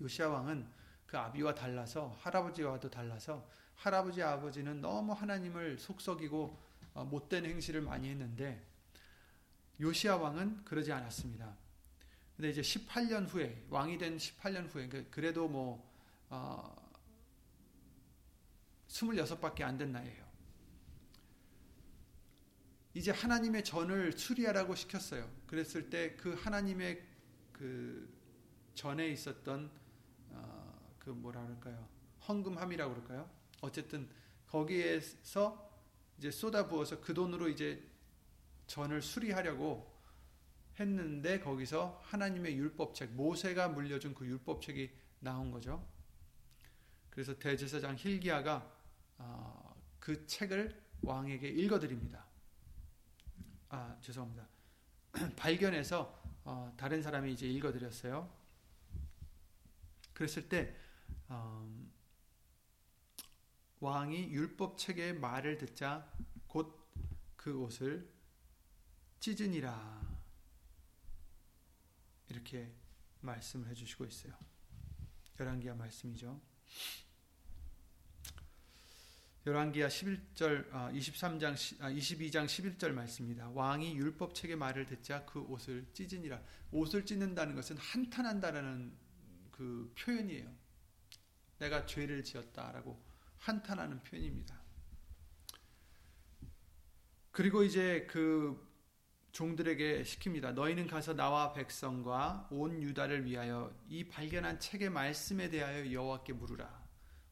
요시아 0.00 0.28
왕은 0.28 0.68
그 1.06 1.18
아비와 1.18 1.54
달라서 1.54 2.16
할아버지와도 2.20 2.90
달라서 2.90 3.48
할아버지 3.82 4.22
아버지는 4.22 4.80
너무 4.80 5.12
하나님을 5.12 5.76
속썩이고 5.78 6.56
어, 6.94 7.04
못된 7.04 7.44
행실을 7.44 7.80
많이 7.80 8.08
했는데 8.10 8.64
요시아 9.80 10.16
왕은 10.16 10.64
그러지 10.64 10.92
않았습니다. 10.92 11.56
근데 12.36 12.50
이제 12.50 12.60
18년 12.60 13.28
후에 13.28 13.64
왕이 13.70 13.98
된 13.98 14.16
18년 14.18 14.72
후에 14.72 14.88
그, 14.88 15.08
그래도 15.10 15.48
뭐 15.48 15.84
어, 16.30 16.76
26밖에 18.88 19.62
안 19.62 19.76
된 19.78 19.90
나이에요. 19.90 20.30
이제 22.94 23.10
하나님의 23.10 23.64
전을 23.64 24.12
수리하라고 24.12 24.74
시켰어요. 24.76 25.28
그랬을 25.46 25.90
때 25.90 26.16
그 26.16 26.34
하나님의 26.34 27.02
그 27.52 28.08
전에 28.74 29.08
있었던 29.08 29.70
어, 30.30 30.94
그 31.00 31.10
뭐라 31.10 31.42
그럴까요? 31.42 31.88
헌금함이라고 32.28 32.94
그럴까요? 32.94 33.41
어쨌든 33.62 34.08
거기에서 34.46 35.70
이제 36.18 36.30
쏟아 36.30 36.68
부어서 36.68 37.00
그 37.00 37.14
돈으로 37.14 37.48
이제 37.48 37.82
전을 38.66 39.00
수리하려고 39.00 39.90
했는데 40.78 41.40
거기서 41.40 42.00
하나님의 42.04 42.56
율법책 42.56 43.12
모세가 43.12 43.68
물려준 43.68 44.14
그 44.14 44.26
율법책이 44.26 44.90
나온 45.20 45.50
거죠. 45.50 45.86
그래서 47.10 47.38
대제사장 47.38 47.96
힐기야가 47.96 48.70
어, 49.18 49.82
그 49.98 50.26
책을 50.26 50.80
왕에게 51.02 51.48
읽어드립니다. 51.48 52.24
아 53.68 53.96
죄송합니다. 54.00 54.48
발견해서 55.36 56.22
어, 56.44 56.72
다른 56.76 57.02
사람이 57.02 57.32
이제 57.32 57.46
읽어드렸어요. 57.46 58.30
그랬을 60.14 60.48
때 60.48 60.74
어, 61.28 61.68
왕이 63.82 64.30
율법 64.30 64.78
책의 64.78 65.18
말을 65.18 65.58
듣자 65.58 66.10
곧 66.46 66.82
그 67.42 67.58
옷을 67.58 68.08
찢으니라 69.18 70.16
이렇게 72.28 72.72
말씀을 73.20 73.68
해주시고 73.68 74.04
있어요. 74.04 74.32
열왕기야 75.40 75.74
말씀이죠. 75.74 76.40
열왕기야 79.44 79.88
11절 79.88 80.70
23장 80.70 81.54
22장 81.54 82.46
11절 82.46 82.92
말씀입니다. 82.92 83.50
왕이 83.50 83.96
율법 83.96 84.36
책의 84.36 84.54
말을 84.54 84.86
듣자 84.86 85.26
그 85.26 85.40
옷을 85.40 85.84
찢으니라. 85.92 86.40
옷을 86.70 87.04
찢는다는 87.04 87.56
것은 87.56 87.76
한탄한다라는 87.76 88.96
그 89.50 89.92
표현이에요. 89.98 90.48
내가 91.58 91.86
죄를 91.86 92.22
지었다라고 92.22 93.11
한탄하는 93.42 94.02
표현입니다. 94.04 94.60
그리고 97.32 97.64
이제 97.64 98.06
그 98.08 98.70
종들에게 99.32 100.02
시킵니다. 100.02 100.52
너희는 100.52 100.86
가서 100.86 101.14
나와 101.14 101.52
백성과 101.52 102.48
온 102.52 102.80
유다를 102.82 103.24
위하여 103.24 103.74
이 103.88 104.04
발견한 104.04 104.60
책의 104.60 104.90
말씀에 104.90 105.48
대하여 105.48 105.90
여호와께 105.90 106.34
물으라. 106.34 106.82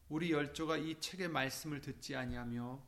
우리 0.09 0.31
열조가 0.31 0.77
이 0.77 0.99
책의 0.99 1.29
말씀을 1.29 1.79
듣지 1.79 2.15
아니하며 2.15 2.83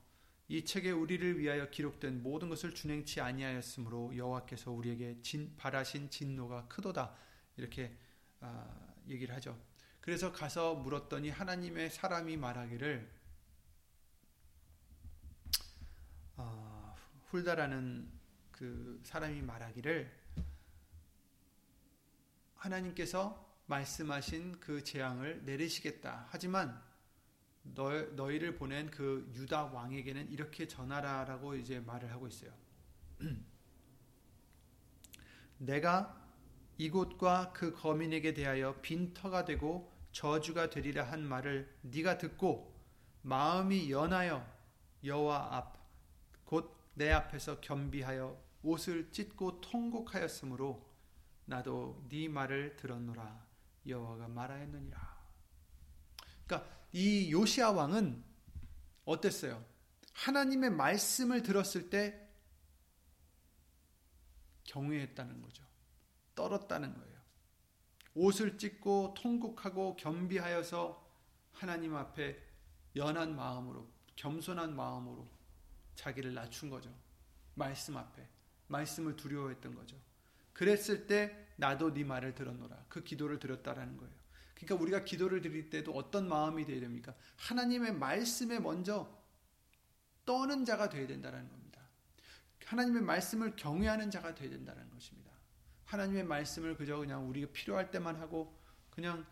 이 0.49 0.65
책에 0.65 0.91
우리를 0.91 1.39
위하여 1.39 1.69
기록된 1.69 2.21
모든 2.23 2.49
것을 2.49 2.75
준행치 2.75 3.21
아니하였으므로 3.21 4.17
여호와께서 4.17 4.71
우리에게 4.71 5.21
진, 5.21 5.55
바라신 5.55 6.09
진노가 6.09 6.67
크도다 6.67 7.15
이렇게 7.55 7.95
아, 8.41 8.67
얘기를 9.07 9.33
하죠. 9.35 9.57
그래서 10.03 10.33
가서 10.33 10.75
물었더니 10.75 11.29
하나님의 11.29 11.89
사람이 11.89 12.35
말하기를 12.35 13.09
어, 16.35 16.93
훌다라는 17.27 18.11
그 18.51 18.99
사람이 19.05 19.41
말하기를 19.43 20.11
하나님께서 22.55 23.61
말씀하신 23.67 24.59
그 24.59 24.83
재앙을 24.83 25.45
내리시겠다. 25.45 26.27
하지만 26.27 26.83
너, 27.63 28.01
너희를 28.07 28.55
보낸 28.55 28.91
그 28.91 29.31
유다 29.33 29.67
왕에게는 29.67 30.31
이렇게 30.31 30.67
전하라라고 30.67 31.55
이제 31.55 31.79
말을 31.79 32.11
하고 32.11 32.27
있어요. 32.27 32.51
내가 35.59 36.21
이곳과 36.77 37.53
그 37.53 37.71
거민에게 37.71 38.33
대하여 38.33 38.81
빈터가 38.81 39.45
되고 39.45 39.92
저주가 40.13 40.69
되리라 40.69 41.03
한 41.03 41.23
말을 41.23 41.69
네가 41.81 42.17
듣고 42.17 42.73
마음이 43.23 43.91
연하여 43.91 44.49
여호와 45.03 45.57
앞 45.57 45.83
곧 46.53 46.83
내 46.95 47.11
앞에서 47.11 47.59
겸비하여 47.59 48.39
옷을 48.61 49.11
찢고 49.11 49.61
통곡하였으므로 49.61 50.87
나도 51.45 52.05
네 52.09 52.27
말을 52.27 52.75
들었노라 52.75 53.47
여호와가 53.87 54.27
말하였느니라. 54.27 55.23
그러니까 56.45 56.69
이 56.93 57.31
요시아 57.31 57.71
왕은 57.71 58.23
어땠어요? 59.05 59.65
하나님의 60.13 60.69
말씀을 60.69 61.41
들었을 61.41 61.89
때 61.89 62.19
경외했다는 64.65 65.41
거죠. 65.41 65.63
떨었다는 66.35 66.93
거예요. 66.93 67.12
옷을 68.15 68.57
찢고 68.57 69.15
통곡하고 69.17 69.95
겸비하여서 69.95 71.03
하나님 71.51 71.95
앞에 71.95 72.39
연한 72.95 73.35
마음으로 73.35 73.87
겸손한 74.15 74.75
마음으로 74.75 75.27
자기를 75.95 76.33
낮춘 76.33 76.69
거죠. 76.69 76.93
말씀 77.55 77.97
앞에 77.97 78.27
말씀을 78.67 79.15
두려워했던 79.15 79.75
거죠. 79.75 79.97
그랬을 80.53 81.07
때 81.07 81.47
나도 81.55 81.93
네 81.93 82.03
말을 82.03 82.35
들었노라. 82.35 82.85
그 82.89 83.03
기도를 83.03 83.39
드렸다라는 83.39 83.97
거예요. 83.97 84.13
그러니까 84.55 84.75
우리가 84.75 85.03
기도를 85.03 85.41
드릴 85.41 85.69
때도 85.69 85.91
어떤 85.93 86.27
마음이 86.27 86.65
되어야 86.65 86.79
됩니까? 86.79 87.13
하나님의 87.37 87.93
말씀에 87.93 88.59
먼저 88.59 89.09
떠는 90.25 90.65
자가 90.65 90.89
되어야 90.89 91.07
된다는 91.07 91.49
겁니다. 91.49 91.81
하나님의 92.65 93.01
말씀을 93.01 93.55
경외하는 93.55 94.09
자가 94.09 94.33
되어야 94.35 94.51
된다는 94.51 94.89
것입니다. 94.89 95.22
하나님의 95.93 96.23
말씀을 96.23 96.75
그저 96.75 96.97
그냥 96.97 97.29
우리가 97.29 97.51
필요할 97.51 97.91
때만 97.91 98.15
하고 98.15 98.59
그냥 98.89 99.23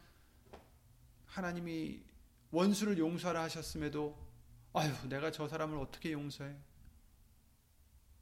하나님이 1.25 2.03
원수를 2.51 2.99
용서하라 2.99 3.41
하셨음에도 3.43 4.15
아유 4.73 4.93
내가 5.09 5.31
저 5.31 5.47
사람을 5.47 5.79
어떻게 5.79 6.11
용서해 6.11 6.55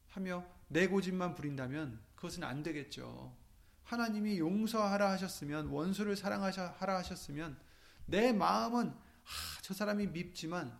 하며 0.07 0.45
내 0.69 0.87
고집만 0.87 1.35
부린다면 1.35 1.99
그것은 2.15 2.45
안 2.45 2.63
되겠죠. 2.63 3.35
하나님이 3.83 4.39
용서하라 4.39 5.11
하셨으면 5.11 5.67
원수를 5.67 6.15
사랑하라 6.15 6.97
하셨으면 6.97 7.59
내 8.05 8.31
마음은 8.31 8.87
아, 8.89 9.61
저 9.61 9.73
사람이 9.73 10.07
밉지만 10.07 10.79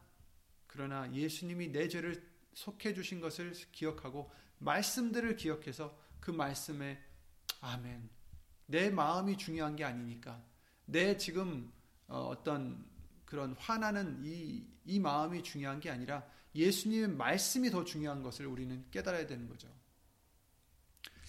그러나 0.66 1.12
예수님이 1.14 1.74
내 1.74 1.89
죄를 1.89 2.26
속해 2.53 2.93
주신 2.93 3.20
것을 3.20 3.51
기억하고 3.74 4.32
말씀들을 4.60 5.36
기억해서 5.36 5.97
그 6.22 6.32
말씀에 6.32 7.09
아멘. 7.62 8.10
내 8.68 8.89
마음이 8.89 9.38
중요한 9.38 9.76
게 9.76 9.84
아니니까 9.84 10.43
내 10.86 11.18
지금 11.18 11.72
어, 12.07 12.28
어떤 12.28 12.86
그런 13.26 13.53
화나는 13.53 14.24
이, 14.26 14.66
이 14.86 14.99
마음이 14.99 15.43
중요한 15.43 15.80
게 15.80 15.89
아니라 15.89 16.26
예수님의 16.55 17.10
말씀이 17.10 17.70
더 17.70 17.84
중요한 17.84 18.24
것을 18.24 18.47
우리는 18.47 18.86
깨달아야 18.89 19.28
되는 19.28 19.47
거죠. 19.47 19.68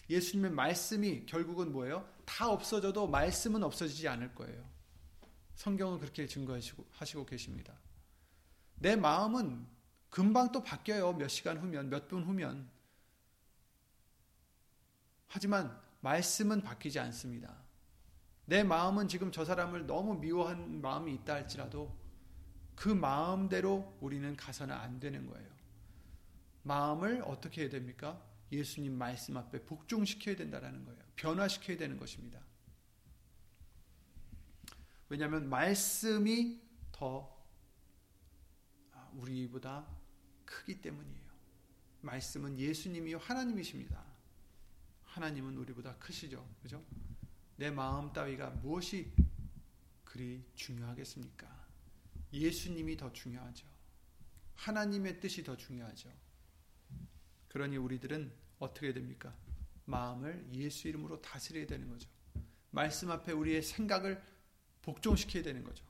예수님의 0.09 0.51
말씀이 0.53 1.27
결국은 1.27 1.73
뭐예요? 1.73 2.09
다 2.25 2.49
없어져도 2.49 3.07
말씀은 3.07 3.63
없어지지 3.63 4.09
않을 4.09 4.35
거예요. 4.35 4.69
성경은 5.55 5.99
그렇게 6.01 6.27
증거하시고 6.27 6.87
하시고 6.91 7.27
계십니다. 7.27 7.79
내 8.77 8.97
마음은 8.97 9.67
금방 10.09 10.51
또 10.51 10.63
바뀌어요. 10.63 11.13
몇 11.13 11.29
시간 11.29 11.59
후면, 11.59 11.91
몇 11.91 12.09
분 12.09 12.25
후면. 12.25 12.69
하지만 15.29 15.81
말씀은 16.01 16.63
바뀌지 16.63 16.99
않습니다. 16.99 17.57
내 18.47 18.63
마음은 18.65 19.09
지금 19.09 19.31
저 19.31 19.45
사람을 19.45 19.87
너무 19.87 20.15
미워한 20.19 20.81
마음이 20.81 21.15
있다 21.15 21.35
할지라도 21.35 21.97
그 22.75 22.89
마음대로 22.89 23.97
우리는 24.01 24.35
가서는 24.37 24.75
안 24.75 24.99
되는 24.99 25.27
거예요. 25.27 25.49
마음을 26.63 27.23
어떻게 27.27 27.63
해야 27.63 27.71
됩니까? 27.71 28.23
예수님 28.51 28.97
말씀 28.97 29.37
앞에 29.37 29.65
복종시켜야 29.65 30.35
된다는 30.37 30.85
거예요. 30.85 31.01
변화시켜야 31.15 31.77
되는 31.77 31.97
것입니다. 31.97 32.41
왜냐하면 35.09 35.49
말씀이 35.49 36.61
더 36.93 37.37
우리보다 39.15 39.87
크기 40.45 40.81
때문이에요. 40.81 41.31
말씀은 42.01 42.59
예수님이 42.59 43.15
하나님이십니다. 43.15 44.10
하나님은 45.21 45.59
우리보다 45.59 45.97
크시죠. 45.97 46.49
그죠? 46.63 46.83
내 47.57 47.71
마음 47.71 48.11
따위가 48.11 48.49
무엇이 48.49 49.13
그리 50.03 50.43
중요하겠습니까? 50.55 51.47
예수님이 52.33 52.97
더 52.97 53.13
중요하죠. 53.13 53.67
하나님의 54.55 55.21
뜻이 55.21 55.45
더 55.45 55.59
중요하죠. 55.59 56.11
그러니 57.49 57.77
우리들은 57.77 58.33
어떻게 58.61 58.95
됩니까? 58.95 59.37
마음을 59.85 60.49
예수 60.55 60.89
이름으로 60.89 61.21
다스려야 61.21 61.67
되는 61.67 61.87
거죠. 61.87 62.09
말씀 62.71 63.11
앞에 63.11 63.33
우리의 63.33 63.63
생각을 63.63 64.23
복종시켜야 64.81 65.43
되는 65.43 65.63
거죠. 65.63 65.85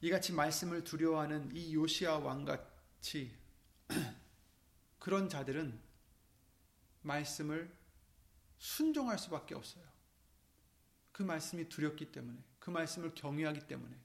이같이 0.00 0.32
말씀을 0.32 0.82
두려워하는 0.82 1.54
이 1.54 1.74
요시아 1.74 2.16
왕같이 2.16 3.41
그런 4.98 5.28
자들은 5.28 5.78
말씀을 7.02 7.74
순종할 8.58 9.18
수밖에 9.18 9.54
없어요. 9.54 9.84
그 11.10 11.22
말씀이 11.22 11.68
두렵기 11.68 12.12
때문에, 12.12 12.38
그 12.58 12.70
말씀을 12.70 13.14
경외하기 13.14 13.66
때문에, 13.66 13.96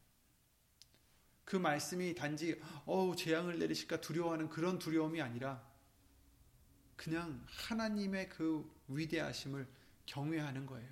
그 1.48 1.56
말씀이 1.56 2.14
단지 2.14 2.62
어우 2.86 3.16
재앙을 3.16 3.58
내리실까 3.58 4.02
두려워하는 4.02 4.50
그런 4.50 4.80
두려움이 4.80 5.22
아니라 5.22 5.66
그냥 6.98 7.42
하나님의 7.48 8.28
그 8.28 8.70
위대하심을 8.90 9.66
경외하는 10.08 10.66
거예요. 10.66 10.90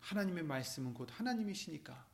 하나님의 0.00 0.42
말씀은 0.42 0.92
곧 0.92 1.08
하나님이시니까 1.12 2.06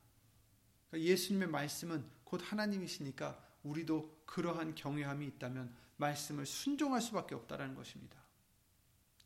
그러니까 0.89 1.11
예수님의 1.11 1.47
말씀은 1.47 2.05
곧 2.25 2.41
하나님이시니까 2.43 3.43
우리도 3.65 4.23
그러한 4.25 4.75
경외함이 4.75 5.25
있다면 5.27 5.75
말씀을 5.97 6.45
순종할 6.45 7.01
수밖에 7.01 7.35
없다라는 7.35 7.75
것입니다. 7.75 8.17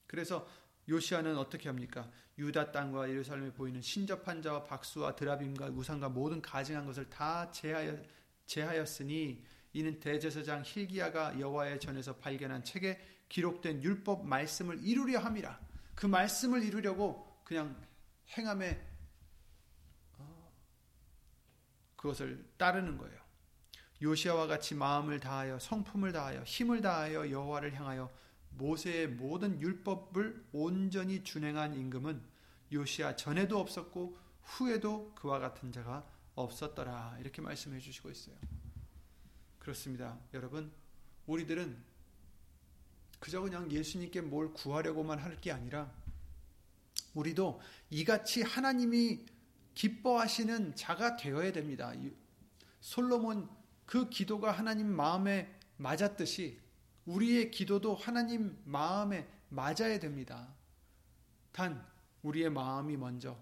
그래서 0.08 0.48
요시아는 0.88 1.38
어떻게 1.38 1.70
합니까? 1.70 2.10
유다 2.38 2.72
땅과 2.72 3.10
예루살렘에 3.10 3.52
보이는 3.52 3.82
신접한 3.82 4.42
자와 4.42 4.64
박수와 4.64 5.16
드라빔과 5.16 5.68
우상과 5.68 6.10
모든 6.10 6.42
가증한 6.42 6.86
것을 6.86 7.10
다 7.10 7.52
제하여, 7.52 8.02
제하였으니 8.46 9.44
이는 9.74 10.00
대제사장 10.00 10.64
힐기야가 10.66 11.40
여호와의 11.40 11.80
전에서 11.80 12.16
발견한 12.16 12.64
책에 12.64 13.00
기록된 13.28 13.84
율법 13.84 14.26
말씀을 14.26 14.80
이루려 14.84 15.20
함이라. 15.20 15.60
그 15.94 16.08
말씀을 16.08 16.64
이루려고 16.64 17.40
그냥 17.44 17.80
행함에 18.38 18.82
어, 20.18 20.52
그것을 21.96 22.44
따르는 22.58 22.98
거예요. 22.98 23.19
요시아와 24.02 24.48
같이 24.48 24.76
마음을 24.76 25.20
다하여 25.20 25.60
성품을 25.60 26.12
다하여 26.14 26.44
힘을 26.44 26.82
다하여 26.82 27.30
여호와를 27.30 27.74
향하여 27.76 28.10
모세의 28.52 29.10
모든 29.10 29.60
율법을 29.62 30.46
온전히 30.54 31.24
준행한 31.24 31.76
임금은 31.76 32.22
요시아 32.72 33.16
전에도 33.16 33.60
없었고 33.60 34.18
후에도 34.44 35.14
그와 35.16 35.40
같은 35.40 35.72
자가 35.72 36.08
없었더라. 36.36 37.18
이렇게 37.20 37.42
말씀해 37.42 37.80
주시고 37.80 38.10
있어요. 38.10 38.36
그렇습니다. 39.60 40.18
여러분, 40.34 40.72
우리들은 41.28 41.78
그저 43.20 43.42
그냥 43.42 43.70
예수님께 43.72 44.22
뭘 44.22 44.54
구하려고만 44.54 45.20
할 45.20 45.40
게 45.42 45.52
아니라 45.52 45.92
우리도 47.14 47.60
이같이 47.90 48.42
하나님이 48.44 49.26
기뻐하시는 49.74 50.76
자가 50.76 51.16
되어야 51.18 51.52
됩니다. 51.52 51.92
솔로몬 52.82 53.50
그 53.90 54.08
기도가 54.08 54.52
하나님 54.52 54.88
마음에 54.88 55.52
맞았듯이 55.78 56.62
우리의 57.08 57.50
기도도 57.50 57.96
하나님 57.96 58.62
마음에 58.64 59.28
맞아야 59.50 59.98
됩니다. 60.00 60.54
단 61.52 61.84
우리의 62.22 62.52
마음이 62.52 62.98
먼저 62.98 63.36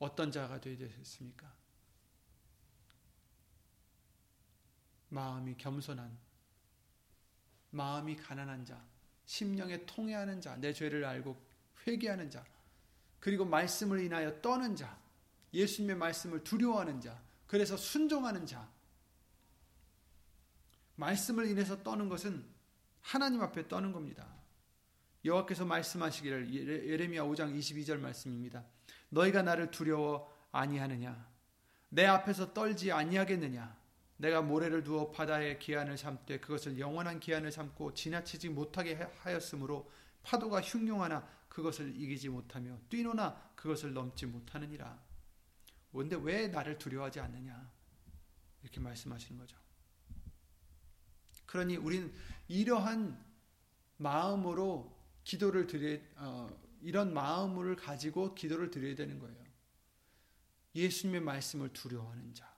어떤 0.00 0.32
자가 0.32 0.60
되어야 0.60 0.78
되겠습니까? 0.78 1.54
마음이 5.10 5.56
겸손한 5.56 6.18
마음이 7.70 8.16
가난한 8.16 8.64
자, 8.64 8.84
심령에 9.26 9.86
통해하는 9.86 10.40
자, 10.40 10.56
내 10.56 10.72
죄를 10.72 11.04
알고 11.04 11.40
회개하는 11.86 12.30
자, 12.30 12.44
그리고 13.20 13.44
말씀을 13.44 14.00
인하여 14.00 14.42
떠는 14.42 14.74
자, 14.74 14.98
예수님의 15.54 15.94
말씀을 15.94 16.42
두려워하는 16.42 17.00
자, 17.00 17.22
그래서 17.46 17.76
순종하는 17.76 18.44
자. 18.44 18.76
말씀을 20.98 21.46
인해서 21.46 21.82
떠는 21.82 22.08
것은 22.08 22.44
하나님 23.00 23.40
앞에 23.40 23.68
떠는 23.68 23.92
겁니다. 23.92 24.26
여호와께서 25.24 25.64
말씀하시기를 25.64 26.52
예레미야 26.88 27.22
5장 27.22 27.56
22절 27.56 27.98
말씀입니다. 27.98 28.64
너희가 29.08 29.42
나를 29.42 29.70
두려워 29.70 30.32
아니하느냐? 30.50 31.28
내 31.90 32.04
앞에서 32.04 32.52
떨지 32.52 32.92
아니하겠느냐? 32.92 33.78
내가 34.16 34.42
모래를 34.42 34.82
두어 34.82 35.10
바다의 35.12 35.60
기한을 35.60 35.96
삼되 35.96 36.40
그것을 36.40 36.78
영원한 36.78 37.20
기한을 37.20 37.52
삼고 37.52 37.94
지나치지 37.94 38.48
못하게 38.48 38.94
하였으므로 39.20 39.88
파도가 40.24 40.60
흉흉하나 40.60 41.26
그것을 41.48 41.94
이기지 41.96 42.28
못하며 42.28 42.76
뛰노나 42.88 43.52
그것을 43.54 43.92
넘지 43.92 44.26
못하느니라. 44.26 45.00
근데 45.92 46.16
왜 46.20 46.48
나를 46.48 46.78
두려워하지 46.78 47.20
않느냐? 47.20 47.70
이렇게 48.62 48.80
말씀하시는 48.80 49.38
거죠. 49.38 49.67
그러니 51.48 51.76
우리는 51.76 52.12
이러한 52.46 53.18
마음으로 53.96 54.96
기도를 55.24 55.66
드려 55.66 55.98
어, 56.16 56.48
이런 56.82 57.12
마음을 57.12 57.74
가지고 57.74 58.34
기도를 58.34 58.70
드려야 58.70 58.94
되는 58.94 59.18
거예요. 59.18 59.36
예수님의 60.74 61.22
말씀을 61.22 61.72
두려워하는 61.72 62.34
자, 62.34 62.54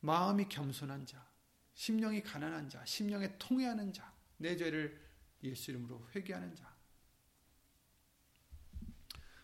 마음이 0.00 0.48
겸손한 0.48 1.04
자, 1.04 1.26
심령이 1.74 2.22
가난한 2.22 2.68
자, 2.68 2.84
심령에 2.84 3.36
통회하는 3.38 3.92
자, 3.92 4.14
내 4.38 4.56
죄를 4.56 5.04
예수 5.42 5.72
이름으로 5.72 6.08
회개하는 6.14 6.54
자. 6.54 6.74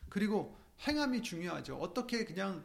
그리고 0.09 0.57
행함이 0.87 1.23
중요하죠. 1.23 1.79
어떻게 1.79 2.25
그냥 2.25 2.65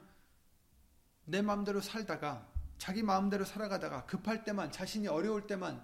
내 1.26 1.41
마음대로 1.41 1.82
살다가 1.82 2.50
자기 2.78 3.03
마음대로 3.03 3.45
살아가다가 3.45 4.05
급할 4.05 4.43
때만 4.43 4.71
자신이 4.71 5.07
어려울 5.07 5.47
때만 5.47 5.84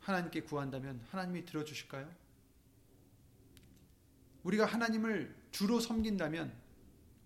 하나님께 0.00 0.42
구한다면 0.42 1.04
하나님이 1.10 1.44
들어주실까요? 1.44 2.10
우리가 4.42 4.66
하나님을 4.66 5.34
주로 5.52 5.78
섬긴다면 5.78 6.52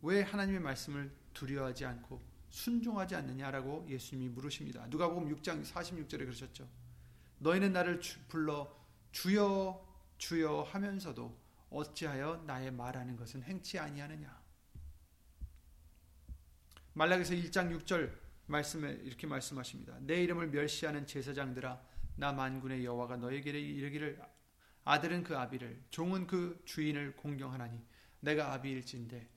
왜 0.02 0.22
하나님의 0.22 0.60
말씀을 0.60 1.10
두려워하지 1.32 1.86
않고 1.86 2.22
순종하지 2.50 3.14
않느냐라고 3.16 3.86
예수님이 3.88 4.28
물으십니다. 4.30 4.86
누가복음 4.88 5.34
6장 5.36 5.64
46절에 5.64 6.18
그러셨죠. 6.18 6.68
너희는 7.38 7.72
나를 7.72 8.00
주, 8.00 8.18
불러 8.28 8.74
주여 9.12 9.84
주여 10.18 10.62
하면서도 10.62 11.36
어찌하여 11.70 12.44
나의 12.46 12.70
말하는 12.70 13.16
것은 13.16 13.42
행치 13.42 13.78
아니하느냐. 13.78 14.45
말라기서 16.96 17.34
1장 17.34 17.78
6절 17.78 18.10
말씀에 18.46 18.90
이렇게 19.04 19.26
말씀하십니다. 19.26 19.98
내 20.00 20.22
이름을 20.22 20.48
멸시하는 20.48 21.06
제사장들아 21.06 21.78
나 22.16 22.32
만군의 22.32 22.86
여호와가 22.86 23.18
너에게 23.18 23.50
이르기를 23.50 24.18
아들은 24.84 25.22
그 25.22 25.36
아비를 25.36 25.84
종은 25.90 26.26
그 26.26 26.58
주인을 26.64 27.14
공경하나니 27.16 27.84
내가 28.20 28.54
아비일진데 28.54 29.28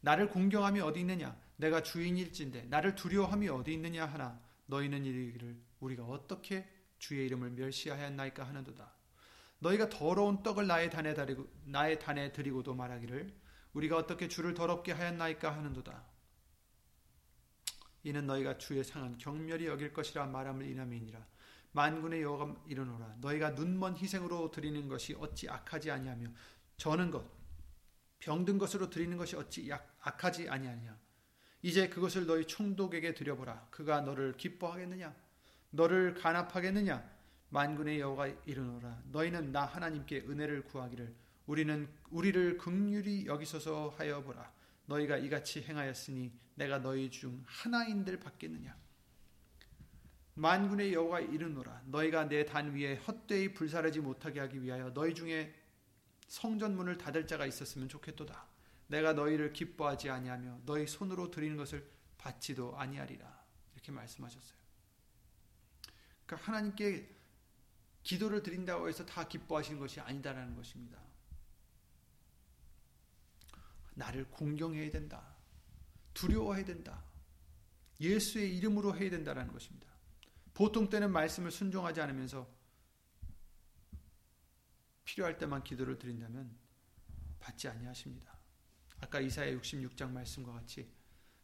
나를 0.00 0.28
공경함이 0.28 0.80
어디 0.80 1.00
있느냐? 1.00 1.38
내가 1.56 1.84
주인일진데 1.84 2.64
나를 2.64 2.96
두려워함이 2.96 3.48
어디 3.48 3.72
있느냐 3.74 4.06
하나? 4.06 4.40
너희는 4.66 5.04
이르기를 5.04 5.56
우리가 5.78 6.02
어떻게 6.02 6.68
주의 6.98 7.26
이름을 7.26 7.50
멸시하였나이까 7.50 8.42
하는도다. 8.44 8.92
너희가 9.60 9.88
더러운 9.88 10.42
떡을 10.42 10.66
나의 10.66 10.90
단에 10.90 11.14
드리고 11.14 11.46
나의 11.66 12.00
단에 12.00 12.32
드리고도 12.32 12.74
말하기를 12.74 13.32
우리가 13.72 13.98
어떻게 13.98 14.26
주를 14.26 14.52
더럽게 14.52 14.90
하였나이까 14.90 15.54
하는도다 15.54 16.13
이는 18.04 18.26
너희가 18.26 18.58
주의 18.58 18.84
상한 18.84 19.18
경멸이 19.18 19.66
여길 19.66 19.92
것이라 19.92 20.26
말함을 20.26 20.66
인함이니라. 20.66 21.26
만군의 21.72 22.22
여호가 22.22 22.54
이르노라. 22.68 23.16
너희가 23.20 23.50
눈먼 23.50 23.96
희생으로 23.96 24.50
드리는 24.50 24.86
것이 24.88 25.16
어찌 25.18 25.48
악하지 25.48 25.90
아니하며 25.90 26.28
저는 26.76 27.10
것 27.10 27.24
병든 28.20 28.58
것으로 28.58 28.88
드리는 28.90 29.16
것이 29.16 29.36
어찌 29.36 29.70
악하지 30.00 30.48
아니하냐? 30.48 30.96
이제 31.62 31.88
그것을 31.88 32.26
너희 32.26 32.46
총독에게 32.46 33.14
드려보라. 33.14 33.68
그가 33.70 34.02
너를 34.02 34.36
기뻐하겠느냐? 34.36 35.14
너를 35.70 36.14
간합하겠느냐? 36.14 37.10
만군의 37.48 38.00
여호가 38.00 38.28
이르노라. 38.44 39.02
너희는 39.10 39.50
나 39.50 39.64
하나님께 39.64 40.24
은혜를 40.28 40.64
구하기를 40.64 41.14
우리는 41.46 41.88
우리를 42.10 42.58
극률이 42.58 43.26
여기소서 43.26 43.94
하여 43.96 44.22
보라. 44.22 44.52
너희가 44.86 45.16
이같이 45.16 45.62
행하였으니 45.62 46.32
내가 46.54 46.78
너희 46.78 47.10
중 47.10 47.42
하나인들 47.46 48.20
받겠느냐? 48.20 48.76
만군의 50.34 50.92
여호가 50.92 51.20
이르노라 51.20 51.82
너희가 51.86 52.28
내 52.28 52.44
단 52.44 52.74
위에 52.74 52.96
헛되이 52.96 53.54
불사르지 53.54 54.00
못하게 54.00 54.40
하기 54.40 54.62
위하여 54.62 54.92
너희 54.92 55.14
중에 55.14 55.54
성전 56.26 56.74
문을 56.76 56.98
닫을 56.98 57.26
자가 57.26 57.46
있었으면 57.46 57.88
좋겠도다. 57.88 58.46
내가 58.88 59.12
너희를 59.12 59.52
기뻐하지 59.52 60.10
아니하며 60.10 60.60
너희 60.66 60.86
손으로 60.86 61.30
드리는 61.30 61.56
것을 61.56 61.88
받지도 62.18 62.76
아니하리라. 62.78 63.44
이렇게 63.74 63.92
말씀하셨어요. 63.92 64.58
그러니까 66.26 66.46
하나님께 66.50 67.14
기도를 68.02 68.42
드린다고 68.42 68.88
해서 68.88 69.06
다 69.06 69.26
기뻐하시는 69.28 69.78
것이 69.78 70.00
아니다라는 70.00 70.56
것입니다. 70.56 70.98
나를 73.94 74.28
공경해야 74.30 74.90
된다 74.90 75.33
두려워해야 76.14 76.64
된다 76.64 77.04
예수의 78.00 78.56
이름으로 78.56 78.96
해야 78.96 79.10
된다라는 79.10 79.52
것입니다 79.52 79.86
보통 80.54 80.88
때는 80.88 81.12
말씀을 81.12 81.50
순종하지 81.50 82.00
않으면서 82.00 82.48
필요할 85.04 85.36
때만 85.38 85.64
기도를 85.64 85.98
드린다면 85.98 86.56
받지 87.38 87.68
아니하십니다. 87.68 88.38
아까 89.00 89.20
이사야 89.20 89.54
66장 89.58 90.10
말씀과 90.12 90.52
같이 90.52 90.90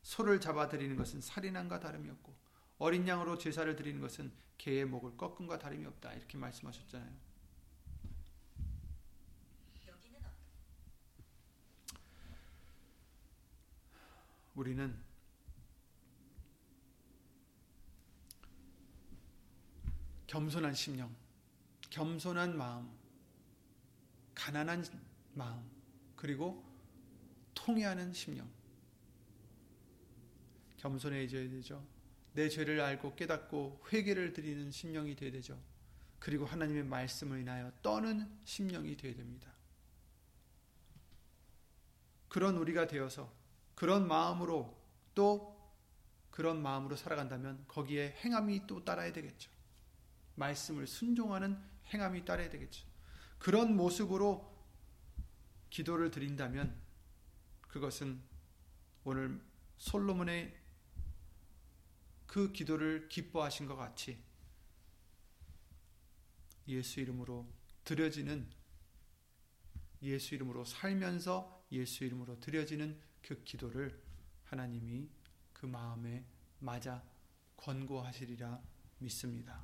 소를 0.03 0.41
잡아 0.41 0.68
드리는 0.68 0.97
것은 0.97 1.21
살인함과 1.21 1.81
다름이 1.81 2.09
없고 2.09 2.35
어린 2.79 3.07
양으로 3.07 3.37
제사를 3.37 3.75
드리는 3.77 4.01
것은 4.01 4.33
개의 4.57 4.87
목을 4.87 5.16
꺾음과 5.16 5.59
다름이 5.59 5.85
없다. 5.87 6.14
이렇게 6.14 6.39
말씀하셨잖아요. 6.39 7.30
우리는 14.61 14.95
겸손한 20.27 20.75
심령, 20.75 21.17
겸손한 21.89 22.59
마음, 22.59 22.91
가난한 24.35 24.85
마음, 25.33 25.67
그리고 26.15 26.63
통해하는 27.55 28.13
심령. 28.13 28.47
겸손해져야 30.77 31.49
되죠. 31.49 31.83
내 32.35 32.51
죄를 32.51 32.83
알고 32.83 33.17
깨닫고 33.17 33.87
회개를 33.91 34.35
드리는 34.35 34.71
심령이 34.71 35.17
되어야 35.17 35.33
되죠. 35.33 35.59
그리고 36.19 36.45
하나님의 36.45 36.85
말씀을 36.85 37.41
인하여 37.41 37.73
떠는 37.81 38.31
심령이 38.45 38.95
되어야 38.99 39.17
됩니다. 39.17 39.51
그런 42.29 42.59
우리가 42.59 42.87
되어서 42.87 43.39
그런 43.81 44.07
마음으로 44.07 44.78
또 45.14 45.59
그런 46.31 46.61
마음으로 46.61 46.97
살아간다면 46.97 47.64
거기에 47.66 48.11
행함이 48.22 48.66
또 48.66 48.85
따라야 48.85 49.11
되겠죠. 49.11 49.51
말씀을 50.35 50.87
순종하는 50.87 51.59
행함이 51.87 52.26
따라야 52.26 52.51
되겠죠. 52.51 52.87
그런 53.39 53.74
모습으로 53.74 54.55
기도를 55.70 56.11
드린다면 56.11 56.78
그것은 57.68 58.20
오늘 59.05 59.41
솔로몬의 59.78 60.55
그 62.26 62.53
기도를 62.53 63.09
기뻐하신 63.09 63.64
것 63.64 63.76
같이 63.76 64.22
예수 66.68 67.01
이름으로 67.01 67.51
드려지는 67.85 68.47
예수 70.03 70.35
이름으로 70.35 70.66
살면서 70.66 71.64
예수 71.72 72.05
이름으로 72.05 72.39
드려지는 72.41 73.09
그 73.31 73.45
기도를 73.45 74.03
하나님이 74.45 75.09
그 75.53 75.66
마음에 75.66 76.24
맞아 76.59 77.05
권고하시리라 77.57 78.61
믿습니다. 78.99 79.62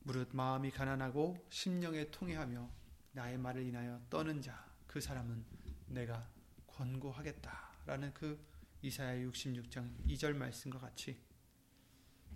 무릇 0.00 0.36
마음이 0.36 0.70
가난하고 0.70 1.46
심령에 1.48 2.10
통해하며 2.10 2.68
나의 3.12 3.38
말을 3.38 3.62
인하여 3.62 3.98
떠는 4.10 4.42
자 4.42 4.72
그 4.92 5.00
사람은 5.00 5.42
내가 5.86 6.30
권고하겠다라는 6.66 8.12
그 8.12 8.38
이사야 8.82 9.24
66장 9.26 10.06
2절 10.06 10.34
말씀과 10.34 10.78
같이 10.78 11.18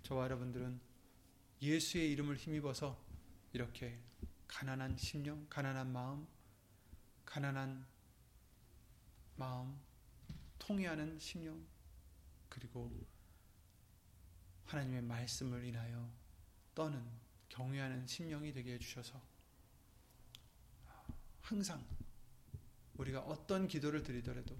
저와 0.01 0.23
여러분들은 0.23 0.81
예수의 1.61 2.11
이름을 2.13 2.37
힘입어서 2.37 2.99
이렇게 3.53 3.99
가난한 4.47 4.97
심령, 4.97 5.45
가난한 5.49 5.93
마음, 5.93 6.27
가난한 7.25 7.85
마음, 9.37 9.79
통해하는 10.59 11.17
심령, 11.19 11.65
그리고 12.49 12.91
하나님의 14.65 15.03
말씀을 15.03 15.63
인하여 15.63 16.11
떠는 16.75 17.01
경외하는 17.49 18.05
심령이 18.05 18.51
되게 18.51 18.73
해주셔서 18.73 19.21
항상 21.41 21.85
우리가 22.95 23.21
어떤 23.21 23.67
기도를 23.67 24.03
드리더라도 24.03 24.57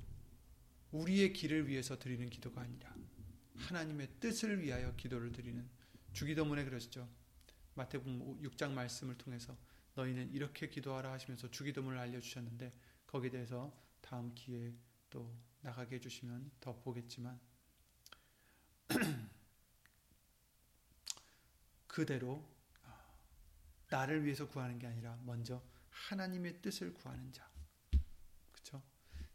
우리의 0.91 1.33
길을 1.33 1.67
위해서 1.67 1.99
드리는 1.99 2.29
기도가 2.29 2.61
아니라 2.61 2.95
하나님의 3.55 4.07
뜻을 4.19 4.61
위하여 4.61 4.95
기도를 4.95 5.31
드리는 5.31 5.67
주기도문에 6.13 6.63
그러시죠. 6.63 7.09
마태복음 7.73 8.41
6장 8.43 8.71
말씀을 8.71 9.17
통해서 9.17 9.57
너희는 9.95 10.31
이렇게 10.31 10.69
기도하라 10.69 11.11
하시면서 11.11 11.51
주기도문을 11.51 11.97
알려주셨는데 11.97 12.71
거기에 13.07 13.31
대해서 13.31 13.75
다음 14.07 14.33
기회에 14.33 14.73
또 15.09 15.37
나가게 15.59 15.97
해주시면 15.97 16.51
더 16.61 16.73
보겠지만 16.79 17.37
그대로 21.87 22.47
나를 23.89 24.23
위해서 24.23 24.47
구하는 24.47 24.79
게 24.79 24.87
아니라 24.87 25.17
먼저 25.25 25.61
하나님의 25.89 26.61
뜻을 26.61 26.93
구하는 26.93 27.33
자. 27.33 27.51
그렇죠? 28.53 28.81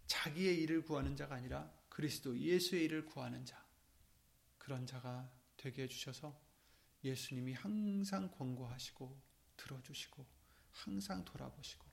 자기의 0.07 0.63
일을 0.63 0.83
구하는 0.83 1.17
자가 1.17 1.35
아니라 1.35 1.71
그리스도 1.91 2.39
예수의 2.39 2.85
일을 2.85 3.05
구하는 3.05 3.45
자. 3.45 3.63
그런 4.57 4.87
자가 4.87 5.31
되게 5.59 5.83
해 5.83 5.89
주셔서 5.89 6.41
예수님이 7.05 7.53
항상 7.53 8.31
권고하시고 8.31 9.21
들어주시고 9.59 10.27
항상 10.71 11.27
돌아보시고 11.27 11.85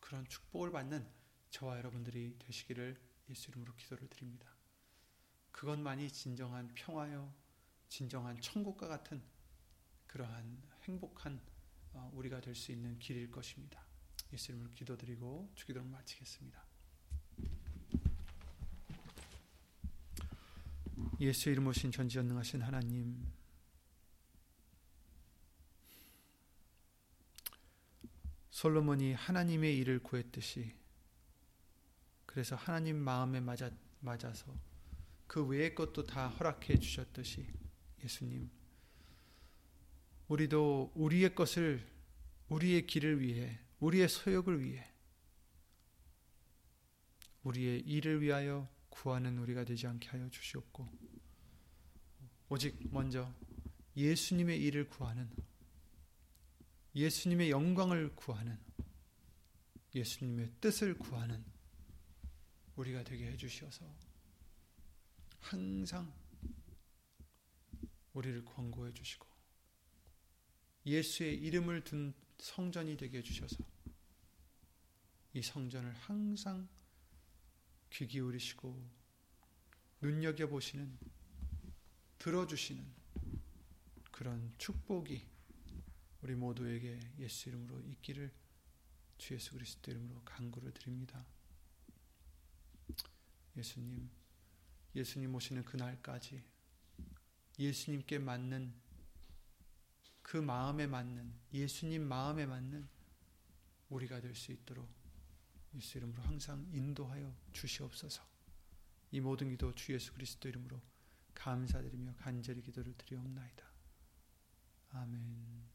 그런 0.00 0.26
축복을 0.28 0.70
받는 0.70 1.15
저와 1.56 1.78
여러분들이 1.78 2.36
되시기를 2.38 3.00
예수 3.30 3.50
이름으로 3.50 3.74
기도를 3.76 4.08
드립니다. 4.08 4.46
그것만이 5.52 6.10
진정한 6.12 6.68
평화요, 6.74 7.32
진정한 7.88 8.38
천국과 8.42 8.86
같은 8.88 9.22
그러한 10.06 10.62
행복한 10.82 11.40
어, 11.94 12.10
우리가 12.12 12.42
될 12.42 12.54
수 12.54 12.72
있는 12.72 12.98
길일 12.98 13.30
것입니다. 13.30 13.82
예수 14.34 14.52
이름으로 14.52 14.70
기도드리고 14.74 15.50
주기도를 15.54 15.88
마치겠습니다. 15.88 16.62
예수 21.20 21.48
이름 21.48 21.68
오신 21.68 21.90
전지전능하신 21.90 22.60
하나님 22.60 23.32
솔로몬이 28.50 29.14
하나님의 29.14 29.78
일을 29.78 30.00
구했듯이 30.02 30.84
그래서 32.36 32.54
하나님 32.54 32.98
마음에 32.98 33.40
맞아, 33.40 33.70
맞아서 33.98 34.54
그 35.26 35.42
외의 35.42 35.74
것도 35.74 36.04
다 36.04 36.28
허락해 36.28 36.78
주셨듯이 36.78 37.46
예수님 38.04 38.50
우리도 40.28 40.92
우리의 40.94 41.34
것을 41.34 41.82
우리의 42.50 42.86
길을 42.86 43.22
위해 43.22 43.58
우리의 43.80 44.10
소욕을 44.10 44.62
위해 44.62 44.86
우리의 47.42 47.80
일을 47.80 48.20
위하여 48.20 48.68
구하는 48.90 49.38
우리가 49.38 49.64
되지 49.64 49.86
않게 49.86 50.06
하여 50.10 50.28
주시옵고 50.28 50.86
오직 52.50 52.78
먼저 52.92 53.32
예수님의 53.96 54.62
일을 54.62 54.90
구하는 54.90 55.30
예수님의 56.94 57.50
영광을 57.50 58.14
구하는 58.14 58.58
예수님의 59.94 60.52
뜻을 60.60 60.98
구하는 60.98 61.55
우리가 62.76 63.02
되게 63.04 63.26
해주셔서 63.32 63.86
항상 65.40 66.12
우리를 68.12 68.44
권고해 68.44 68.92
주시고 68.92 69.26
예수의 70.84 71.36
이름을 71.36 71.84
둔 71.84 72.14
성전이 72.38 72.96
되게 72.96 73.18
해주셔서 73.18 73.56
이 75.34 75.42
성전을 75.42 75.92
항상 75.92 76.68
귀 77.90 78.06
기울이시고 78.06 78.88
눈여겨보시는 80.00 80.98
들어주시는 82.18 82.84
그런 84.10 84.52
축복이 84.58 85.26
우리 86.22 86.34
모두에게 86.34 86.98
예수 87.18 87.48
이름으로 87.48 87.80
있기를 87.82 88.32
주 89.18 89.34
예수 89.34 89.52
그리스도 89.52 89.90
이름으로 89.90 90.22
간구를 90.24 90.72
드립니다. 90.72 91.24
예수님, 93.56 94.10
예수님 94.94 95.34
오시는 95.34 95.64
그날까지 95.64 96.44
예수님께 97.58 98.18
맞는 98.18 98.74
그 100.22 100.36
마음에 100.36 100.86
맞는 100.86 101.32
예수님 101.52 102.02
마음에 102.06 102.46
맞는 102.46 102.88
우리가 103.88 104.20
될 104.20 104.34
수 104.34 104.52
있도록 104.52 104.88
예수 105.74 105.98
이름으로 105.98 106.22
항상 106.22 106.66
인도하여 106.72 107.34
주시옵소서. 107.52 108.26
이 109.12 109.20
모든 109.20 109.48
기도 109.50 109.74
주 109.74 109.92
예수 109.92 110.12
그리스도 110.12 110.48
이름으로 110.48 110.80
감사드리며 111.34 112.16
간절히 112.16 112.62
기도를 112.62 112.94
드리옵나이다. 112.96 113.66
아멘. 114.90 115.66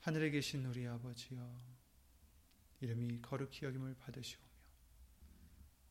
하늘에 0.00 0.30
계신 0.30 0.64
우리 0.64 0.86
아버지여 0.86 1.60
이름이 2.80 3.20
거룩히 3.20 3.66
여김을 3.66 3.96
받으시오며 3.96 4.47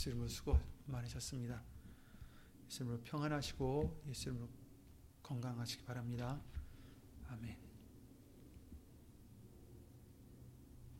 예수님으로 0.00 0.28
수고 0.28 0.58
많으셨습니다. 0.86 1.62
예수님으로 2.66 3.02
평안하시고 3.02 4.04
예수님으로 4.08 4.48
건강하시기 5.22 5.84
바랍니다. 5.84 6.40
아멘. 7.28 7.69